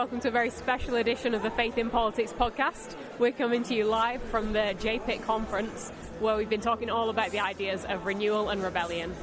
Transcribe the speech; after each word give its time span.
Welcome 0.00 0.20
to 0.20 0.28
a 0.28 0.30
very 0.30 0.48
special 0.48 0.94
edition 0.94 1.34
of 1.34 1.42
the 1.42 1.50
Faith 1.50 1.76
in 1.76 1.90
Politics 1.90 2.32
podcast. 2.32 2.96
We're 3.18 3.32
coming 3.32 3.62
to 3.64 3.74
you 3.74 3.84
live 3.84 4.22
from 4.22 4.54
the 4.54 4.74
JPIT 4.80 5.24
conference 5.24 5.90
where 6.20 6.38
we've 6.38 6.48
been 6.48 6.62
talking 6.62 6.88
all 6.88 7.10
about 7.10 7.32
the 7.32 7.40
ideas 7.40 7.84
of 7.84 8.06
renewal 8.06 8.48
and 8.48 8.62
rebellion. 8.62 9.14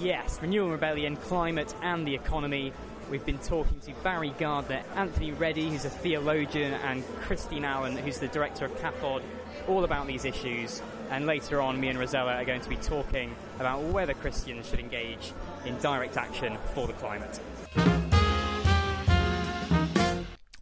Yes, 0.00 0.38
renewal 0.40 0.68
and 0.68 0.72
rebellion, 0.72 1.16
climate, 1.16 1.74
and 1.82 2.06
the 2.06 2.14
economy. 2.14 2.72
We've 3.10 3.26
been 3.26 3.36
talking 3.36 3.80
to 3.80 3.92
Barry 4.02 4.32
Gardiner, 4.38 4.82
Anthony 4.94 5.32
Reddie, 5.32 5.68
who's 5.68 5.84
a 5.84 5.90
theologian, 5.90 6.72
and 6.72 7.04
Christine 7.20 7.66
Allen, 7.66 7.94
who's 7.94 8.18
the 8.18 8.28
director 8.28 8.64
of 8.64 8.74
CAFOD, 8.78 9.20
all 9.68 9.84
about 9.84 10.06
these 10.06 10.24
issues. 10.24 10.80
And 11.10 11.26
later 11.26 11.60
on, 11.60 11.78
me 11.78 11.88
and 11.88 11.98
Rosella 11.98 12.32
are 12.32 12.46
going 12.46 12.62
to 12.62 12.70
be 12.70 12.76
talking 12.76 13.36
about 13.60 13.82
whether 13.82 14.14
Christians 14.14 14.70
should 14.70 14.80
engage 14.80 15.34
in 15.66 15.76
direct 15.80 16.16
action 16.16 16.56
for 16.72 16.86
the 16.86 16.94
climate. 16.94 17.38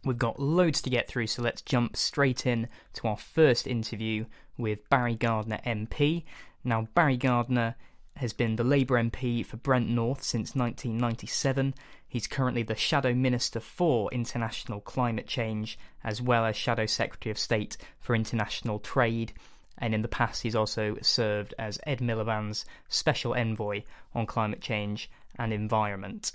We've 0.05 0.17
got 0.17 0.39
loads 0.39 0.81
to 0.83 0.89
get 0.89 1.07
through, 1.07 1.27
so 1.27 1.41
let's 1.41 1.61
jump 1.61 1.97
straight 1.97 2.45
in 2.45 2.69
to 2.93 3.07
our 3.07 3.17
first 3.17 3.67
interview 3.67 4.25
with 4.57 4.87
Barry 4.89 5.15
Gardiner 5.15 5.59
MP. 5.65 6.23
Now, 6.63 6.87
Barry 6.93 7.17
Gardiner 7.17 7.75
has 8.15 8.33
been 8.33 8.55
the 8.55 8.63
Labour 8.63 8.95
MP 8.95 9.45
for 9.45 9.57
Brent 9.57 9.89
North 9.89 10.23
since 10.23 10.55
1997. 10.55 11.73
He's 12.07 12.27
currently 12.27 12.63
the 12.63 12.75
Shadow 12.75 13.13
Minister 13.13 13.59
for 13.59 14.11
International 14.11 14.81
Climate 14.81 15.27
Change, 15.27 15.77
as 16.03 16.21
well 16.21 16.45
as 16.45 16.55
Shadow 16.55 16.85
Secretary 16.85 17.31
of 17.31 17.37
State 17.37 17.77
for 17.99 18.15
International 18.15 18.79
Trade. 18.79 19.33
And 19.77 19.93
in 19.93 20.01
the 20.01 20.07
past, 20.07 20.41
he's 20.43 20.55
also 20.55 20.97
served 21.01 21.53
as 21.59 21.79
Ed 21.85 21.99
Miliband's 21.99 22.65
Special 22.87 23.33
Envoy 23.33 23.83
on 24.13 24.25
Climate 24.25 24.61
Change 24.61 25.09
and 25.37 25.51
Environment 25.51 26.31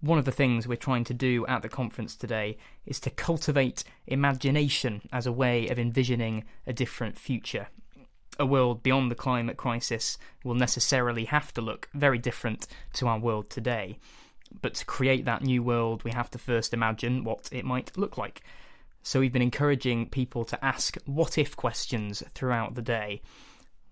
one 0.00 0.18
of 0.18 0.24
the 0.24 0.32
things 0.32 0.66
we're 0.66 0.76
trying 0.76 1.04
to 1.04 1.14
do 1.14 1.46
at 1.46 1.62
the 1.62 1.68
conference 1.68 2.16
today 2.16 2.56
is 2.86 3.00
to 3.00 3.10
cultivate 3.10 3.84
imagination 4.06 5.02
as 5.12 5.26
a 5.26 5.32
way 5.32 5.68
of 5.68 5.78
envisioning 5.78 6.44
a 6.66 6.72
different 6.72 7.18
future. 7.18 7.68
A 8.38 8.46
world 8.46 8.82
beyond 8.82 9.10
the 9.10 9.16
climate 9.16 9.58
crisis 9.58 10.16
will 10.42 10.54
necessarily 10.54 11.26
have 11.26 11.52
to 11.52 11.60
look 11.60 11.90
very 11.92 12.18
different 12.18 12.66
to 12.94 13.08
our 13.08 13.18
world 13.18 13.50
today. 13.50 13.98
But 14.62 14.74
to 14.74 14.86
create 14.86 15.26
that 15.26 15.42
new 15.42 15.62
world, 15.62 16.02
we 16.02 16.12
have 16.12 16.30
to 16.30 16.38
first 16.38 16.72
imagine 16.72 17.22
what 17.22 17.50
it 17.52 17.66
might 17.66 17.96
look 17.98 18.16
like. 18.16 18.42
So 19.02 19.20
we've 19.20 19.32
been 19.32 19.42
encouraging 19.42 20.08
people 20.08 20.44
to 20.46 20.64
ask 20.64 20.96
what 21.04 21.36
if 21.36 21.56
questions 21.56 22.22
throughout 22.34 22.74
the 22.74 22.82
day. 22.82 23.20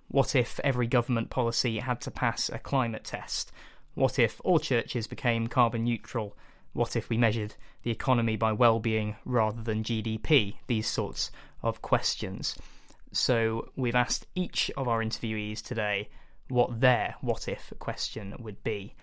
What 0.08 0.34
if 0.34 0.58
every 0.64 0.86
government 0.86 1.28
policy 1.28 1.78
had 1.78 2.00
to 2.02 2.10
pass 2.10 2.48
a 2.48 2.58
climate 2.58 3.04
test? 3.04 3.52
What 3.98 4.20
if 4.20 4.40
all 4.44 4.60
churches 4.60 5.08
became 5.08 5.48
carbon 5.48 5.82
neutral? 5.82 6.36
What 6.72 6.94
if 6.94 7.08
we 7.08 7.18
measured 7.18 7.56
the 7.82 7.90
economy 7.90 8.36
by 8.36 8.52
well-being 8.52 9.16
rather 9.24 9.60
than 9.60 9.82
GDP? 9.82 10.54
These 10.68 10.86
sorts 10.86 11.32
of 11.64 11.82
questions. 11.82 12.56
So 13.10 13.72
we've 13.74 13.96
asked 13.96 14.28
each 14.36 14.70
of 14.76 14.86
our 14.86 15.02
interviewees 15.02 15.60
today 15.60 16.10
what 16.46 16.80
their 16.80 17.16
what 17.22 17.48
if 17.48 17.72
question 17.80 18.36
would 18.38 18.62
be. 18.62 18.94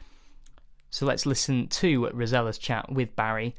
So 0.91 1.05
let's 1.05 1.25
listen 1.25 1.67
to 1.67 2.09
Rosella's 2.13 2.57
chat 2.57 2.89
with 2.89 3.17
Barry. 3.17 3.53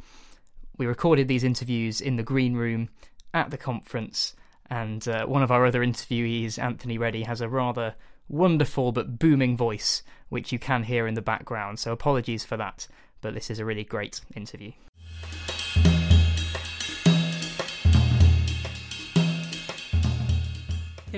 We 0.78 0.86
recorded 0.86 1.28
these 1.28 1.44
interviews 1.44 2.00
in 2.00 2.16
the 2.16 2.22
green 2.22 2.54
room 2.54 2.88
at 3.34 3.50
the 3.50 3.58
conference, 3.58 4.34
and 4.70 5.06
uh, 5.06 5.26
one 5.26 5.42
of 5.42 5.52
our 5.52 5.66
other 5.66 5.84
interviewees, 5.84 6.58
Anthony 6.58 6.96
Reddie, 6.96 7.25
has 7.25 7.42
a 7.42 7.48
rather 7.50 7.94
wonderful 8.28 8.92
but 8.92 9.19
booming 9.19 9.56
voice, 9.56 10.03
which 10.28 10.53
you 10.53 10.59
can 10.59 10.84
hear 10.84 11.06
in 11.06 11.14
the 11.14 11.22
background. 11.22 11.78
So 11.78 11.92
apologies 11.92 12.44
for 12.44 12.56
that, 12.56 12.88
but 13.20 13.34
this 13.34 13.50
is 13.50 13.59
a 13.59 13.64
really 13.64 13.84
great 13.84 14.20
interview. 14.34 14.72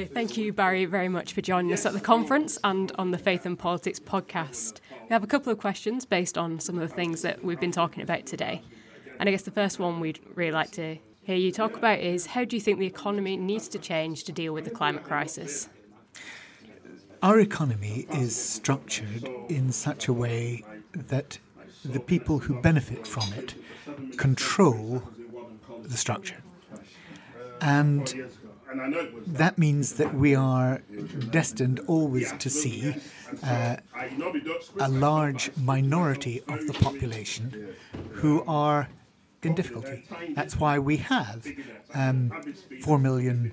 Thank 0.06 0.36
you, 0.36 0.52
Barry, 0.52 0.84
very 0.84 1.08
much 1.08 1.32
for 1.32 1.40
joining 1.40 1.72
us 1.72 1.84
at 1.84 1.92
the 1.92 2.00
conference 2.00 2.56
and 2.62 2.92
on 2.98 3.10
the 3.10 3.18
Faith 3.18 3.46
and 3.46 3.58
Politics 3.58 3.98
podcast. 3.98 4.80
We 5.02 5.08
have 5.08 5.24
a 5.24 5.26
couple 5.26 5.50
of 5.50 5.58
questions 5.58 6.04
based 6.04 6.38
on 6.38 6.60
some 6.60 6.78
of 6.78 6.88
the 6.88 6.94
things 6.94 7.22
that 7.22 7.42
we've 7.42 7.58
been 7.58 7.72
talking 7.72 8.04
about 8.04 8.24
today. 8.24 8.62
And 9.18 9.28
I 9.28 9.32
guess 9.32 9.42
the 9.42 9.50
first 9.50 9.80
one 9.80 9.98
we'd 9.98 10.20
really 10.34 10.52
like 10.52 10.70
to 10.72 10.98
hear 11.22 11.36
you 11.36 11.50
talk 11.50 11.76
about 11.76 11.98
is 11.98 12.26
how 12.26 12.44
do 12.44 12.54
you 12.54 12.60
think 12.60 12.78
the 12.78 12.86
economy 12.86 13.36
needs 13.36 13.66
to 13.68 13.78
change 13.78 14.22
to 14.24 14.32
deal 14.32 14.52
with 14.52 14.64
the 14.64 14.70
climate 14.70 15.02
crisis? 15.02 15.68
Our 17.22 17.40
economy 17.40 18.06
is 18.12 18.36
structured 18.36 19.28
in 19.48 19.72
such 19.72 20.06
a 20.06 20.12
way 20.12 20.64
that 20.94 21.38
the 21.84 21.98
people 21.98 22.38
who 22.38 22.60
benefit 22.60 23.06
from 23.06 23.32
it 23.32 23.54
control 24.16 25.02
the 25.82 25.96
structure. 25.96 26.42
And 27.60 28.30
that 29.26 29.58
means 29.58 29.94
that 29.94 30.14
we 30.14 30.34
are 30.36 30.80
destined 31.30 31.80
always 31.88 32.32
to 32.38 32.48
see 32.48 32.94
uh, 33.42 33.76
a 34.78 34.88
large 34.88 35.50
minority 35.56 36.42
of 36.46 36.66
the 36.68 36.74
population 36.74 37.74
who 38.12 38.44
are 38.46 38.88
in 39.42 39.54
difficulty. 39.54 40.04
That's 40.34 40.56
why 40.56 40.78
we 40.78 40.98
have 40.98 41.46
um, 41.94 42.30
4 42.82 42.98
million 42.98 43.52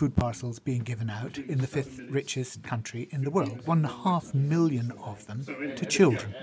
food 0.00 0.16
parcels 0.16 0.58
being 0.58 0.80
given 0.80 1.10
out 1.10 1.36
in 1.36 1.58
the 1.58 1.66
fifth 1.66 2.00
richest 2.08 2.62
country 2.62 3.06
in 3.10 3.22
the 3.22 3.30
world. 3.30 3.66
One 3.66 3.84
and 3.84 3.86
a 3.86 4.02
half 4.02 4.32
million 4.32 4.92
of 5.04 5.26
them 5.26 5.44
to 5.76 5.84
children. 5.84 6.34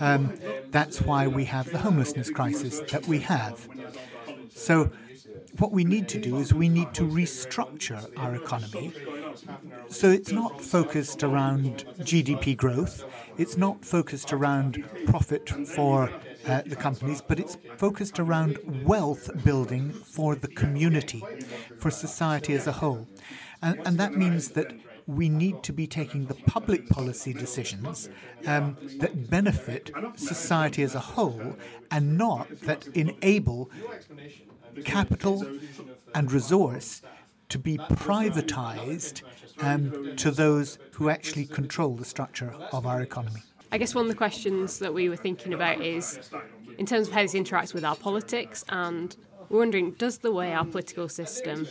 Um, 0.00 0.34
that's 0.72 1.00
why 1.00 1.28
we 1.28 1.44
have 1.44 1.70
the 1.70 1.78
homelessness 1.78 2.30
crisis 2.30 2.80
that 2.90 3.06
we 3.06 3.20
have. 3.20 3.68
So, 4.52 4.90
what 5.58 5.70
we 5.70 5.84
need 5.84 6.08
to 6.08 6.18
do 6.18 6.38
is 6.38 6.52
we 6.52 6.68
need 6.68 6.92
to 6.94 7.02
restructure 7.02 8.10
our 8.16 8.34
economy 8.34 8.92
so 9.88 10.10
it's 10.10 10.32
not 10.32 10.60
focused 10.60 11.22
around 11.22 11.84
GDP 12.00 12.56
growth, 12.56 13.04
it's 13.38 13.56
not 13.56 13.84
focused 13.84 14.32
around 14.32 14.84
profit 15.06 15.48
for 15.68 16.12
uh, 16.46 16.62
the 16.66 16.76
companies, 16.76 17.20
but 17.20 17.38
it's 17.38 17.56
focused 17.76 18.18
around 18.18 18.58
wealth 18.84 19.30
building 19.44 19.92
for 19.92 20.34
the 20.34 20.48
community, 20.48 21.22
for 21.78 21.90
society 21.90 22.54
as 22.54 22.66
a 22.66 22.72
whole. 22.72 23.06
And, 23.62 23.80
and 23.86 23.98
that 23.98 24.14
means 24.14 24.50
that 24.50 24.72
we 25.06 25.28
need 25.28 25.62
to 25.64 25.72
be 25.72 25.86
taking 25.86 26.26
the 26.26 26.34
public 26.34 26.88
policy 26.88 27.32
decisions 27.32 28.08
um, 28.46 28.76
that 28.98 29.28
benefit 29.28 29.90
society 30.16 30.82
as 30.82 30.94
a 30.94 31.00
whole 31.00 31.56
and 31.90 32.16
not 32.16 32.48
that 32.60 32.86
enable 32.88 33.70
capital 34.84 35.46
and 36.14 36.30
resource 36.30 37.02
to 37.48 37.58
be 37.58 37.76
privatized 37.76 39.22
um, 39.60 40.16
to 40.16 40.30
those 40.30 40.78
who 40.92 41.10
actually 41.10 41.44
control 41.44 41.96
the 41.96 42.04
structure 42.04 42.54
of 42.72 42.86
our 42.86 43.02
economy. 43.02 43.42
I 43.72 43.78
guess 43.78 43.94
one 43.94 44.04
of 44.04 44.08
the 44.08 44.16
questions 44.16 44.78
that 44.80 44.92
we 44.92 45.08
were 45.08 45.16
thinking 45.16 45.54
about 45.54 45.80
is 45.80 46.30
in 46.78 46.86
terms 46.86 47.08
of 47.08 47.14
how 47.14 47.22
this 47.22 47.34
interacts 47.34 47.72
with 47.72 47.84
our 47.84 47.94
politics, 47.94 48.64
and 48.68 49.16
we're 49.48 49.60
wondering 49.60 49.92
does 49.92 50.18
the 50.18 50.32
way 50.32 50.52
our 50.52 50.64
political 50.64 51.08
system, 51.08 51.68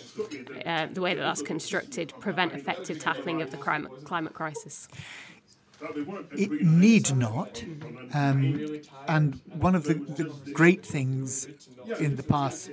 uh, 0.65 0.88
the 0.93 1.01
way 1.01 1.13
that 1.13 1.21
that's 1.21 1.41
constructed, 1.41 2.13
prevent 2.19 2.53
effective 2.53 2.99
tackling 2.99 3.41
of 3.41 3.51
the 3.51 3.57
climate, 3.57 4.33
crisis? 4.33 4.88
It 6.33 6.62
need 6.62 7.15
not. 7.15 7.63
Um, 8.13 8.81
and 9.07 9.39
one 9.53 9.75
of 9.75 9.85
the, 9.85 9.94
the, 9.94 10.25
great 10.51 10.85
things 10.85 11.47
in 12.00 12.18
the 12.18 12.24
past, 12.24 12.69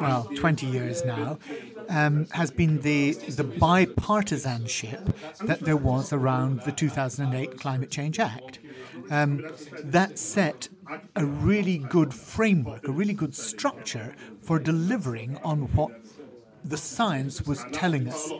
well, 0.00 0.30
20 0.36 0.66
years 0.66 1.04
now, 1.04 1.38
um, 1.90 2.26
has 2.30 2.50
been 2.50 2.80
the, 2.80 3.12
the 3.12 3.44
bipartisanship 3.44 5.14
that 5.42 5.60
there 5.60 5.76
was 5.76 6.12
around 6.12 6.62
the 6.62 6.72
2008 6.72 7.58
Climate 7.58 7.90
Change 7.90 8.18
Act. 8.18 8.60
Um, 9.10 9.44
that 9.84 10.18
set 10.18 10.68
a 11.16 11.24
really 11.24 11.78
good 11.78 12.14
framework, 12.14 12.86
a 12.86 12.92
really 12.92 13.14
good 13.14 13.34
structure 13.34 14.14
for 14.40 14.58
delivering 14.58 15.36
on 15.38 15.62
what 15.74 15.90
the 16.64 16.76
science 16.76 17.42
was 17.42 17.64
telling 17.72 18.08
us. 18.08 18.30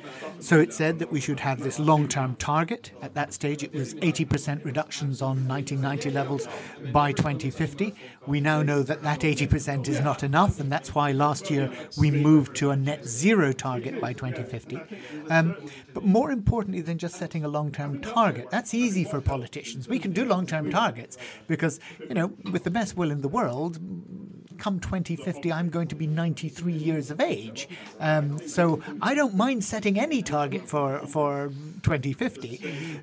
So 0.40 0.58
it 0.58 0.72
said 0.72 0.99
that 0.99 1.11
we 1.11 1.20
should 1.20 1.40
have 1.40 1.61
this 1.61 1.78
long 1.78 2.08
term 2.08 2.37
target. 2.37 2.93
At 3.02 3.14
that 3.14 3.32
stage, 3.32 3.62
it 3.62 3.72
was 3.72 3.94
80% 3.94 4.64
reductions 4.64 5.22
on 5.22 5.46
1990 5.49 6.11
levels 6.11 6.49
by 6.93 7.12
2050. 7.12 7.94
We 8.26 8.40
now 8.40 8.62
know 8.62 8.82
that 8.82 9.02
that 9.02 9.20
80% 9.20 9.88
is 9.88 10.00
not 10.00 10.22
enough, 10.22 10.61
and 10.61 10.70
that's 10.70 10.94
why 10.94 11.12
last 11.12 11.50
year 11.50 11.70
we 11.99 12.11
moved 12.11 12.56
to 12.56 12.70
a 12.70 12.76
net 12.76 13.05
zero 13.06 13.52
target 13.52 14.00
by 14.00 14.12
2050. 14.12 14.81
Um, 15.28 15.56
but 15.94 16.05
more 16.05 16.31
importantly 16.31 16.82
than 16.82 16.99
just 16.99 17.16
setting 17.16 17.44
a 17.44 17.49
long 17.49 17.73
term 17.73 18.00
target, 18.00 18.50
that's 18.50 18.75
easy 18.75 19.05
for 19.05 19.20
politicians. 19.20 19.88
We 19.88 19.99
can 19.99 20.12
do 20.12 20.25
long 20.25 20.46
term 20.46 20.70
targets 20.70 21.16
because, 21.46 21.81
you 22.00 22.14
know, 22.14 22.32
with 22.52 22.64
the 22.64 22.70
best 22.70 22.96
will 22.96 23.11
in 23.11 23.20
the 23.23 23.28
world, 23.28 23.78
come 24.61 24.79
2050, 24.79 25.53
I'm 25.53 25.71
going 25.71 25.89
to 25.89 25.95
be 25.95 26.07
93 26.07 26.73
years 26.73 27.11
of 27.11 27.21
age. 27.21 27.69
Um, 27.99 28.39
so 28.47 28.81
I 29.01 29.15
don't 29.15 29.35
mind 29.35 29.65
setting 29.65 29.99
any 29.99 30.23
target 30.23 30.69
for, 30.69 31.01
for 31.07 31.49
2050. 31.83 33.01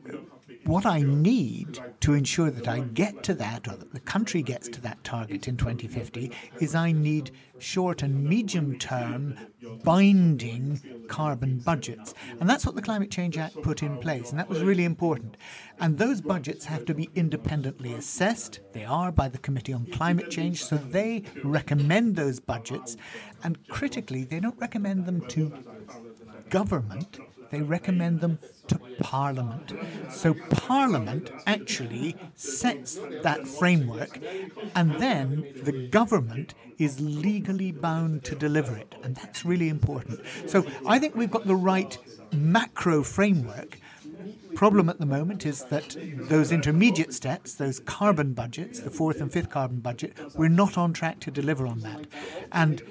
What 0.67 0.85
I 0.85 1.01
need 1.01 1.79
to 2.01 2.13
ensure 2.13 2.51
that 2.51 2.67
I 2.67 2.81
get 2.81 3.23
to 3.23 3.33
that, 3.35 3.67
or 3.67 3.77
that 3.77 3.93
the 3.93 4.01
country 4.01 4.41
gets 4.41 4.67
to 4.69 4.81
that 4.81 5.01
target 5.03 5.47
in 5.47 5.55
2050, 5.55 6.31
is 6.59 6.75
I 6.75 6.91
need 6.91 7.31
short 7.57 8.03
and 8.03 8.23
medium 8.23 8.77
term 8.77 9.35
binding 9.83 11.05
carbon 11.07 11.59
budgets. 11.59 12.13
And 12.39 12.49
that's 12.49 12.65
what 12.65 12.75
the 12.75 12.81
Climate 12.81 13.09
Change 13.09 13.37
Act 13.37 13.61
put 13.61 13.81
in 13.81 13.97
place, 13.97 14.29
and 14.29 14.39
that 14.39 14.49
was 14.49 14.61
really 14.61 14.83
important. 14.83 15.37
And 15.79 15.97
those 15.97 16.19
budgets 16.19 16.65
have 16.65 16.83
to 16.85 16.93
be 16.93 17.09
independently 17.15 17.93
assessed. 17.93 18.59
They 18.73 18.83
are 18.83 19.11
by 19.11 19.29
the 19.29 19.37
Committee 19.37 19.73
on 19.73 19.85
Climate 19.85 20.29
Change, 20.29 20.63
so 20.63 20.75
they 20.75 21.23
recommend 21.43 22.15
those 22.17 22.39
budgets. 22.39 22.97
And 23.43 23.65
critically, 23.69 24.25
they 24.25 24.41
don't 24.41 24.59
recommend 24.59 25.05
them 25.05 25.21
to 25.27 25.53
government, 26.49 27.19
they 27.49 27.61
recommend 27.61 28.21
them 28.21 28.39
to 28.67 28.79
Parliament. 28.99 29.73
So 30.09 30.33
Parliament 30.49 31.31
actually 31.45 32.15
sets 32.35 32.99
that 33.23 33.47
framework, 33.47 34.19
and 34.75 34.95
then 34.95 35.45
the 35.63 35.88
government 35.88 36.53
is 36.77 36.99
legally 36.99 37.71
bound 37.71 38.23
to 38.25 38.35
deliver 38.35 38.75
it. 38.75 38.95
And 39.03 39.15
that's 39.15 39.45
really 39.45 39.69
important. 39.69 40.19
So 40.45 40.65
I 40.85 40.99
think 40.99 41.15
we've 41.15 41.31
got 41.31 41.47
the 41.47 41.55
right 41.55 41.97
macro 42.31 43.03
framework. 43.03 43.79
Problem 44.55 44.89
at 44.89 44.99
the 44.99 45.05
moment 45.05 45.45
is 45.45 45.63
that 45.65 45.95
those 46.29 46.51
intermediate 46.51 47.13
steps, 47.13 47.53
those 47.53 47.79
carbon 47.79 48.33
budgets, 48.33 48.79
the 48.79 48.89
fourth 48.89 49.21
and 49.21 49.31
fifth 49.31 49.49
carbon 49.49 49.79
budget, 49.79 50.17
we're 50.35 50.47
not 50.47 50.77
on 50.77 50.94
track 50.94 51.19
to 51.21 51.31
deliver 51.31 51.67
on 51.67 51.79
that. 51.81 52.07
And 52.51 52.81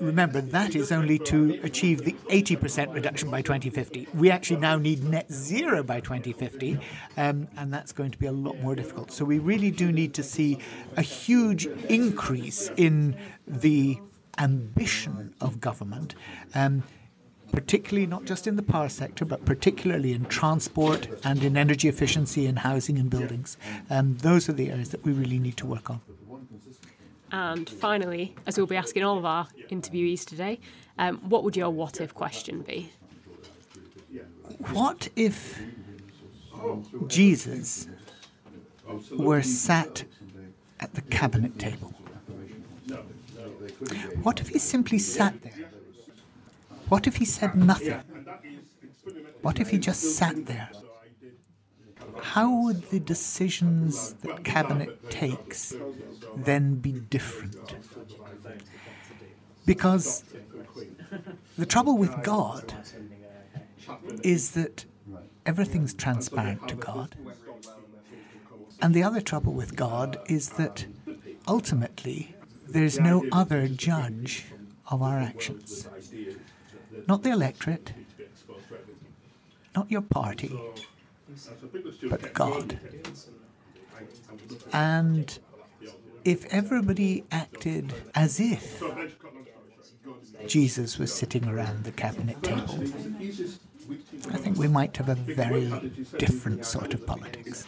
remember 0.00 0.40
that 0.40 0.74
is 0.74 0.92
only 0.92 1.18
to 1.20 1.60
achieve 1.62 2.04
the 2.04 2.12
80% 2.28 2.92
reduction 2.92 3.30
by 3.30 3.42
2050. 3.42 4.08
We 4.14 4.30
actually 4.30 4.60
now 4.60 4.76
need 4.76 5.04
net 5.04 5.30
zero 5.30 5.82
by 5.82 6.00
2050, 6.00 6.78
um, 7.16 7.48
and 7.56 7.72
that's 7.72 7.92
going 7.92 8.10
to 8.10 8.18
be 8.18 8.26
a 8.26 8.32
lot 8.32 8.58
more 8.60 8.74
difficult. 8.74 9.12
So 9.12 9.24
we 9.24 9.38
really 9.38 9.70
do 9.70 9.92
need 9.92 10.14
to 10.14 10.22
see 10.22 10.58
a 10.96 11.02
huge 11.02 11.66
increase 11.88 12.70
in 12.76 13.16
the 13.46 13.98
ambition 14.38 15.34
of 15.40 15.60
government. 15.60 16.14
Um, 16.54 16.82
particularly 17.52 18.06
not 18.06 18.24
just 18.24 18.48
in 18.48 18.56
the 18.56 18.62
power 18.62 18.88
sector, 18.88 19.24
but 19.24 19.44
particularly 19.44 20.12
in 20.12 20.24
transport 20.24 21.06
and 21.22 21.44
in 21.44 21.56
energy 21.56 21.88
efficiency 21.88 22.46
in 22.46 22.56
housing 22.56 22.98
and 22.98 23.08
buildings. 23.08 23.56
Um, 23.88 24.16
those 24.16 24.48
are 24.48 24.52
the 24.52 24.70
areas 24.70 24.88
that 24.90 25.04
we 25.04 25.12
really 25.12 25.38
need 25.38 25.56
to 25.58 25.66
work 25.66 25.88
on. 25.88 26.00
And 27.34 27.68
finally, 27.68 28.32
as 28.46 28.56
we'll 28.56 28.68
be 28.68 28.76
asking 28.76 29.02
all 29.02 29.18
of 29.18 29.24
our 29.24 29.48
interviewees 29.68 30.24
today, 30.24 30.60
um, 30.98 31.16
what 31.28 31.42
would 31.42 31.56
your 31.56 31.68
what 31.68 32.00
if 32.00 32.14
question 32.14 32.62
be? 32.62 32.92
What 34.70 35.08
if 35.16 35.60
Jesus 37.08 37.88
were 39.10 39.42
sat 39.42 40.04
at 40.78 40.94
the 40.94 41.00
cabinet 41.02 41.58
table? 41.58 41.92
What 44.22 44.40
if 44.40 44.50
he 44.50 44.60
simply 44.60 45.00
sat 45.00 45.42
there? 45.42 45.70
What 46.88 47.08
if 47.08 47.16
he 47.16 47.24
said 47.24 47.56
nothing? 47.56 48.00
What 49.42 49.58
if 49.58 49.70
he 49.70 49.78
just 49.78 50.14
sat 50.14 50.46
there? 50.46 50.70
How 52.32 52.62
would 52.62 52.90
the 52.90 53.00
decisions 53.00 54.14
that 54.22 54.44
cabinet 54.44 55.10
takes 55.10 55.74
then 56.36 56.76
be 56.76 56.92
different. 56.92 57.76
Because 59.66 60.24
the 61.56 61.66
trouble 61.66 61.96
with 61.96 62.22
God 62.22 62.74
is 64.22 64.50
that 64.52 64.84
everything's 65.46 65.94
transparent 65.94 66.68
to 66.68 66.74
God. 66.74 67.14
And 68.82 68.94
the 68.94 69.02
other 69.02 69.20
trouble 69.20 69.52
with 69.52 69.76
God 69.76 70.18
is 70.26 70.50
that 70.50 70.86
ultimately 71.46 72.34
there's 72.68 72.98
no 72.98 73.24
other 73.32 73.68
judge 73.68 74.46
of 74.90 75.02
our 75.02 75.18
actions. 75.18 75.88
Not 77.08 77.22
the 77.22 77.30
electorate, 77.30 77.92
not 79.74 79.90
your 79.90 80.02
party, 80.02 80.58
but 82.08 82.32
God. 82.34 82.78
And 84.72 85.38
if 86.24 86.46
everybody 86.46 87.24
acted 87.30 87.92
as 88.14 88.40
if 88.40 88.82
Jesus 90.46 90.98
was 90.98 91.12
sitting 91.12 91.46
around 91.46 91.84
the 91.84 91.92
cabinet 91.92 92.42
table, 92.42 92.82
I 94.30 94.36
think 94.38 94.56
we 94.56 94.68
might 94.68 94.96
have 94.96 95.08
a 95.08 95.14
very 95.14 95.70
different 96.18 96.64
sort 96.64 96.94
of 96.94 97.06
politics. 97.06 97.66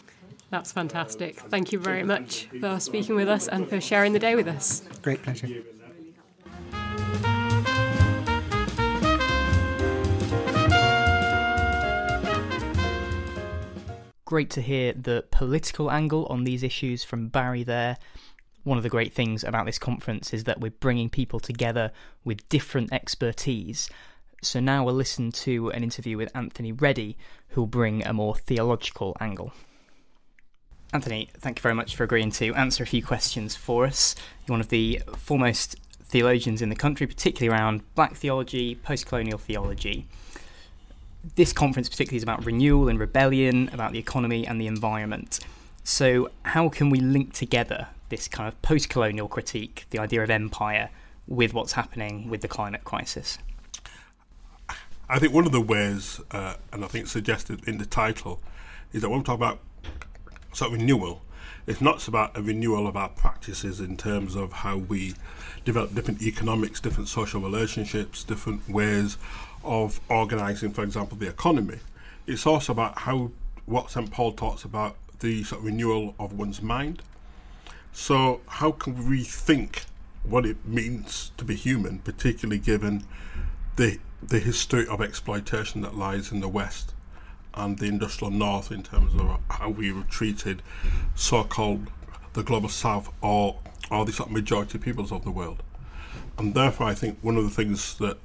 That's 0.51 0.73
fantastic. 0.73 1.41
Thank 1.41 1.73
you 1.73 1.79
very 1.79 2.05
much 2.05 2.49
for 2.61 2.79
speaking 2.81 3.17
with 3.17 3.29
us 3.29 3.49
and 3.49 3.69
for 3.69 3.81
sharing 3.81 4.13
the 4.13 4.19
day 4.19 4.37
with 4.37 4.49
us. 4.49 4.83
Great 5.03 5.23
pleasure. 5.23 5.49
Great 14.27 14.51
to 14.51 14.61
hear 14.61 14.93
the 14.93 15.25
political 15.31 15.91
angle 15.91 16.27
on 16.27 16.45
these 16.45 16.63
issues 16.63 17.03
from 17.03 17.29
Barry 17.29 17.63
there 17.63 17.97
one 18.67 18.77
of 18.77 18.83
the 18.83 18.91
great 18.91 19.13
things 19.13 19.45
about 19.45 19.65
this 19.65 19.79
conference 19.79 20.35
is 20.35 20.43
that 20.43 20.61
we're 20.61 20.73
bringing 20.73 21.09
people 21.09 21.39
together 21.39 21.93
with 22.25 22.47
different 22.49 22.93
expertise. 22.93 23.89
So 24.43 24.59
now 24.59 24.85
we'll 24.85 24.97
listen 24.97 25.31
to 25.33 25.71
an 25.71 25.85
interview 25.85 26.17
with 26.17 26.35
Anthony 26.35 26.73
Reddie, 26.73 27.17
who'll 27.51 27.69
bring 27.69 28.05
a 28.05 28.13
more 28.13 28.35
theological 28.35 29.17
angle. 29.21 29.53
Anthony, 30.93 31.31
thank 31.39 31.61
you 31.61 31.63
very 31.63 31.77
much 31.77 31.95
for 31.95 32.03
agreeing 32.03 32.33
to 32.33 32.53
answer 32.55 32.83
a 32.83 32.89
few 32.89 33.05
questions 33.05 33.55
for 33.55 33.87
us. 33.87 34.17
You're 34.47 34.55
one 34.55 34.61
of 34.61 34.69
the 34.69 35.01
foremost 35.17 35.77
theologians 36.03 36.61
in 36.61 36.69
the 36.69 36.75
country, 36.75 37.07
particularly 37.07 37.57
around 37.57 37.83
black 37.95 38.17
theology, 38.17 38.75
post 38.75 39.07
colonial 39.07 39.39
theology. 39.39 40.09
This 41.35 41.53
conference, 41.53 41.89
particularly, 41.89 42.19
is 42.19 42.23
about 42.23 42.47
renewal 42.47 42.89
and 42.89 42.99
rebellion, 42.99 43.69
about 43.73 43.93
the 43.93 43.99
economy 43.99 44.47
and 44.47 44.61
the 44.61 44.67
environment. 44.67 45.41
So, 45.83 46.31
how 46.45 46.69
can 46.69 46.91
we 46.91 47.01
link 47.01 47.33
together 47.33 47.89
this 48.09 48.29
kind 48.29 48.49
of 48.49 48.61
post 48.63 48.89
colonial 48.89 49.29
critique, 49.29 49.87
the 49.91 49.99
idea 49.99 50.23
of 50.23 50.31
empire, 50.31 50.91
with 51.27 51.53
what's 51.53 51.73
happening 51.73 52.29
with 52.29 52.43
the 52.43 52.49
climate 52.49 52.85
crisis? 52.85 53.39
I 55.09 55.19
think 55.19 55.33
one 55.33 55.47
of 55.47 55.53
the 55.53 55.61
ways, 55.61 56.21
uh, 56.31 56.55
and 56.73 56.85
I 56.85 56.89
think 56.89 57.05
it's 57.05 57.13
suggested 57.13 57.67
in 57.69 57.79
the 57.79 57.87
title, 57.87 58.41
is 58.93 59.03
that 59.03 59.09
when 59.09 59.21
we 59.21 59.25
talk 59.25 59.37
about 59.37 59.61
sort 60.53 60.73
of 60.73 60.79
renewal, 60.79 61.23
it's 61.67 61.81
not 61.81 62.07
about 62.07 62.37
a 62.37 62.43
renewal 62.43 62.87
of 62.87 62.97
our 62.97 63.09
practices 63.09 63.81
in 63.81 63.97
terms 63.97 64.35
of 64.35 64.53
how 64.53 64.77
we 64.77 65.15
develop 65.65 65.95
different 65.95 66.23
economics, 66.23 66.81
different 66.81 67.09
social 67.09 67.41
relationships, 67.41 68.23
different 68.23 68.69
ways 68.69 69.19
of 69.67 70.01
organising, 70.09 70.73
for 70.73 70.83
example, 70.83 71.19
the 71.19 71.29
economy. 71.29 71.81
It's 72.27 72.47
also 72.47 72.73
about 72.73 72.99
how 73.01 73.33
what 73.67 73.91
St. 73.91 74.11
Paul 74.11 74.33
talks 74.33 74.65
about 74.65 74.97
the 75.21 75.43
sort 75.45 75.61
of 75.61 75.67
renewal 75.67 76.15
of 76.19 76.33
one's 76.33 76.63
mind 76.63 77.03
so, 77.99 78.43
how 78.47 78.73
can 78.73 79.09
we 79.09 79.23
rethink 79.23 79.87
what 80.23 80.45
it 80.45 80.67
means 80.67 81.33
to 81.39 81.47
be 81.47 81.55
human, 81.55 82.01
particularly 82.01 82.59
given 82.59 83.05
the 83.77 84.01
the 84.23 84.39
history 84.39 84.87
of 84.87 85.01
exploitation 85.01 85.81
that 85.81 85.97
lies 85.97 86.31
in 86.31 86.41
the 86.41 86.49
West 86.49 86.93
and 87.55 87.79
the 87.79 87.87
industrial 87.87 88.31
North 88.31 88.71
in 88.71 88.83
terms 88.83 89.15
of 89.15 89.41
how 89.49 89.71
we 89.71 89.93
were 89.93 90.03
treated, 90.03 90.61
so-called 91.15 91.91
the 92.35 92.43
global 92.43 92.69
South, 92.69 93.11
or 93.23 93.61
or 93.91 94.05
the 94.05 94.13
sort 94.13 94.29
of 94.29 94.35
majority 94.35 94.77
peoples 94.77 95.11
of 95.11 95.25
the 95.25 95.31
world. 95.31 95.63
And 96.37 96.53
therefore, 96.53 96.89
I 96.89 96.95
think 96.95 97.19
one 97.23 97.39
of 97.39 97.45
the 97.45 97.51
things 97.51 97.97
that 97.97 98.19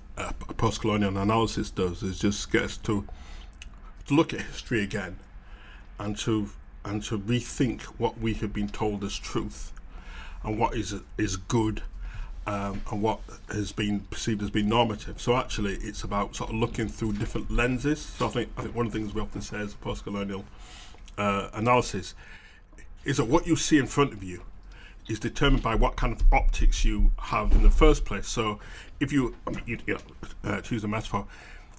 post-colonial 0.58 1.18
analysis 1.18 1.70
does 1.70 2.04
is 2.04 2.20
just 2.20 2.52
get 2.52 2.64
us 2.64 2.78
to 2.78 3.08
to 4.08 4.14
look 4.14 4.34
at 4.34 4.42
history 4.42 4.84
again 4.84 5.18
and 6.00 6.18
to 6.18 6.50
and 6.84 7.04
to 7.04 7.20
rethink 7.20 7.84
what 8.00 8.20
we 8.20 8.34
have 8.36 8.54
been 8.54 8.68
told 8.68 9.04
as 9.04 9.18
truth 9.18 9.72
and 10.44 10.58
what 10.58 10.76
is 10.76 10.96
is 11.18 11.38
good 11.38 11.84
um, 12.48 12.82
and 12.92 13.02
what 13.02 13.20
has 13.50 13.72
been 13.72 14.00
perceived 14.00 14.42
as 14.42 14.50
being 14.50 14.68
normative. 14.68 15.22
So 15.22 15.36
actually, 15.36 15.76
it's 15.76 16.04
about 16.04 16.36
sort 16.36 16.50
of 16.50 16.56
looking 16.56 16.88
through 16.88 17.14
different 17.14 17.52
lenses. 17.52 18.02
So 18.02 18.26
I 18.26 18.30
think 18.30 18.50
I 18.58 18.64
think 18.64 18.76
one 18.76 18.88
of 18.88 18.92
the 18.92 19.00
things 19.00 19.14
we 19.14 19.22
often 19.22 19.42
say 19.42 19.58
as 19.60 19.74
post-colonial 19.76 20.44
uh, 21.18 21.50
analysis 21.54 22.16
is 23.06 23.18
that 23.18 23.26
what 23.26 23.48
you 23.48 23.56
see 23.56 23.78
in 23.78 23.88
front 23.88 24.14
of 24.14 24.24
you 24.24 24.42
is 25.12 25.20
determined 25.20 25.62
by 25.62 25.76
what 25.76 25.96
kind 25.96 26.14
of 26.14 26.24
optics 26.32 26.86
you 26.86 27.12
have 27.18 27.52
in 27.52 27.64
the 27.64 27.70
first 27.70 28.06
place. 28.06 28.28
So 28.28 28.60
if 29.00 29.12
you, 29.12 29.36
you, 29.66 29.78
you 29.86 29.98
uh, 30.44 30.62
choose 30.62 30.84
a 30.84 30.88
metaphor, 30.88 31.28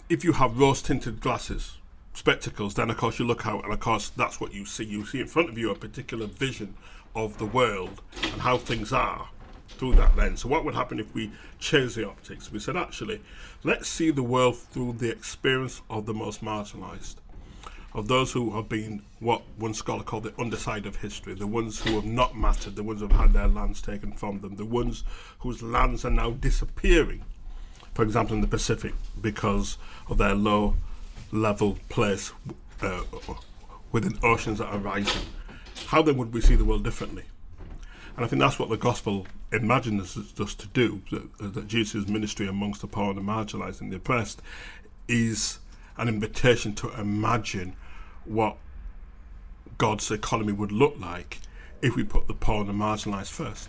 if 0.09 0.23
you 0.23 0.33
have 0.33 0.59
rose-tinted 0.59 1.21
glasses, 1.21 1.79
spectacles, 2.12 2.75
then 2.75 2.91
of 2.91 2.99
course 2.99 3.19
you 3.19 3.25
look 3.25 3.47
out, 3.47 3.65
and 3.65 3.73
of 3.73 3.81
course 3.81 4.11
that's 4.11 4.41
what 4.41 4.53
you 4.53 4.67
see. 4.67 4.85
You 4.85 5.07
see 5.07 5.21
in 5.21 5.27
front 5.27 5.49
of 5.49 5.57
you 5.57 5.71
a 5.71 5.75
particular 5.75 6.27
vision 6.27 6.75
of 7.15 7.39
the 7.39 7.47
world 7.47 8.03
and 8.23 8.43
how 8.43 8.59
things 8.59 8.93
are 8.93 9.29
through 9.69 9.95
that 9.95 10.15
lens. 10.17 10.43
So, 10.43 10.49
what 10.49 10.65
would 10.65 10.75
happen 10.75 11.01
if 11.01 11.15
we 11.15 11.33
change 11.59 11.95
the 11.95 12.07
optics? 12.07 12.53
We 12.53 12.59
said, 12.59 12.77
actually, 12.77 13.23
let's 13.65 13.89
see 13.89 14.11
the 14.11 14.23
world 14.23 14.59
through 14.59 14.95
the 14.95 15.11
experience 15.11 15.81
of 15.89 16.05
the 16.05 16.15
most 16.15 16.45
marginalized. 16.45 17.17
Of 17.95 18.09
those 18.09 18.33
who 18.33 18.51
have 18.57 18.69
been 18.69 19.03
what 19.21 19.43
one 19.57 19.75
scholar 19.75 20.03
called 20.03 20.25
the 20.25 20.35
underside 20.41 20.87
of 20.87 20.97
history, 20.97 21.35
the 21.35 21.47
ones 21.47 21.81
who 21.81 21.95
have 21.95 22.05
not 22.05 22.37
mattered, 22.37 22.75
the 22.75 22.83
ones 22.83 23.01
who 23.01 23.09
have 23.09 23.17
had 23.17 23.33
their 23.33 23.49
lands 23.49 23.83
taken 23.83 24.13
from 24.13 24.41
them, 24.41 24.57
the 24.57 24.65
ones 24.65 25.05
whose 25.41 25.63
lands 25.63 26.05
are 26.05 26.11
now 26.11 26.31
disappearing, 26.31 27.25
for 27.95 28.03
example, 28.03 28.35
in 28.35 28.41
the 28.41 28.47
Pacific, 28.47 28.95
because 29.21 29.77
of 30.09 30.19
their 30.19 30.35
low 30.35 30.77
level 31.33 31.79
place 31.89 32.33
uh, 32.81 33.03
within 33.93 34.19
oceans 34.23 34.59
that 34.59 34.69
are 34.69 34.79
rising. 34.79 35.23
How 35.87 36.03
then 36.03 36.17
would 36.17 36.33
we 36.33 36.41
see 36.41 36.57
the 36.57 36.65
world 36.65 36.85
differently? 36.85 37.25
And 38.17 38.25
I 38.25 38.29
think 38.29 38.41
that's 38.41 38.59
what 38.59 38.69
the 38.69 38.77
gospel 38.77 39.27
imagines 39.53 40.17
us 40.41 40.55
to 40.55 40.67
do, 40.69 41.03
that, 41.11 41.55
that 41.55 41.69
Jesus' 41.69 42.09
ministry 42.09 42.47
amongst 42.47 42.81
the 42.81 42.87
poor 42.87 43.11
and 43.11 43.19
the 43.19 43.23
marginalised 43.23 43.81
and 43.81 43.93
the 43.93 43.97
oppressed 43.97 44.41
is 45.09 45.59
an 45.97 46.09
invitation 46.09 46.75
to 46.75 46.89
imagine 46.99 47.75
what 48.25 48.57
God's 49.79 50.11
economy 50.11 50.52
would 50.52 50.73
look 50.73 50.99
like 50.99 51.41
if 51.81 51.97
we 51.97 52.05
put 52.05 52.29
the 52.29 52.35
poor 52.35 52.61
and 52.61 52.69
the 52.69 52.73
marginalised 52.73 53.31
first. 53.31 53.69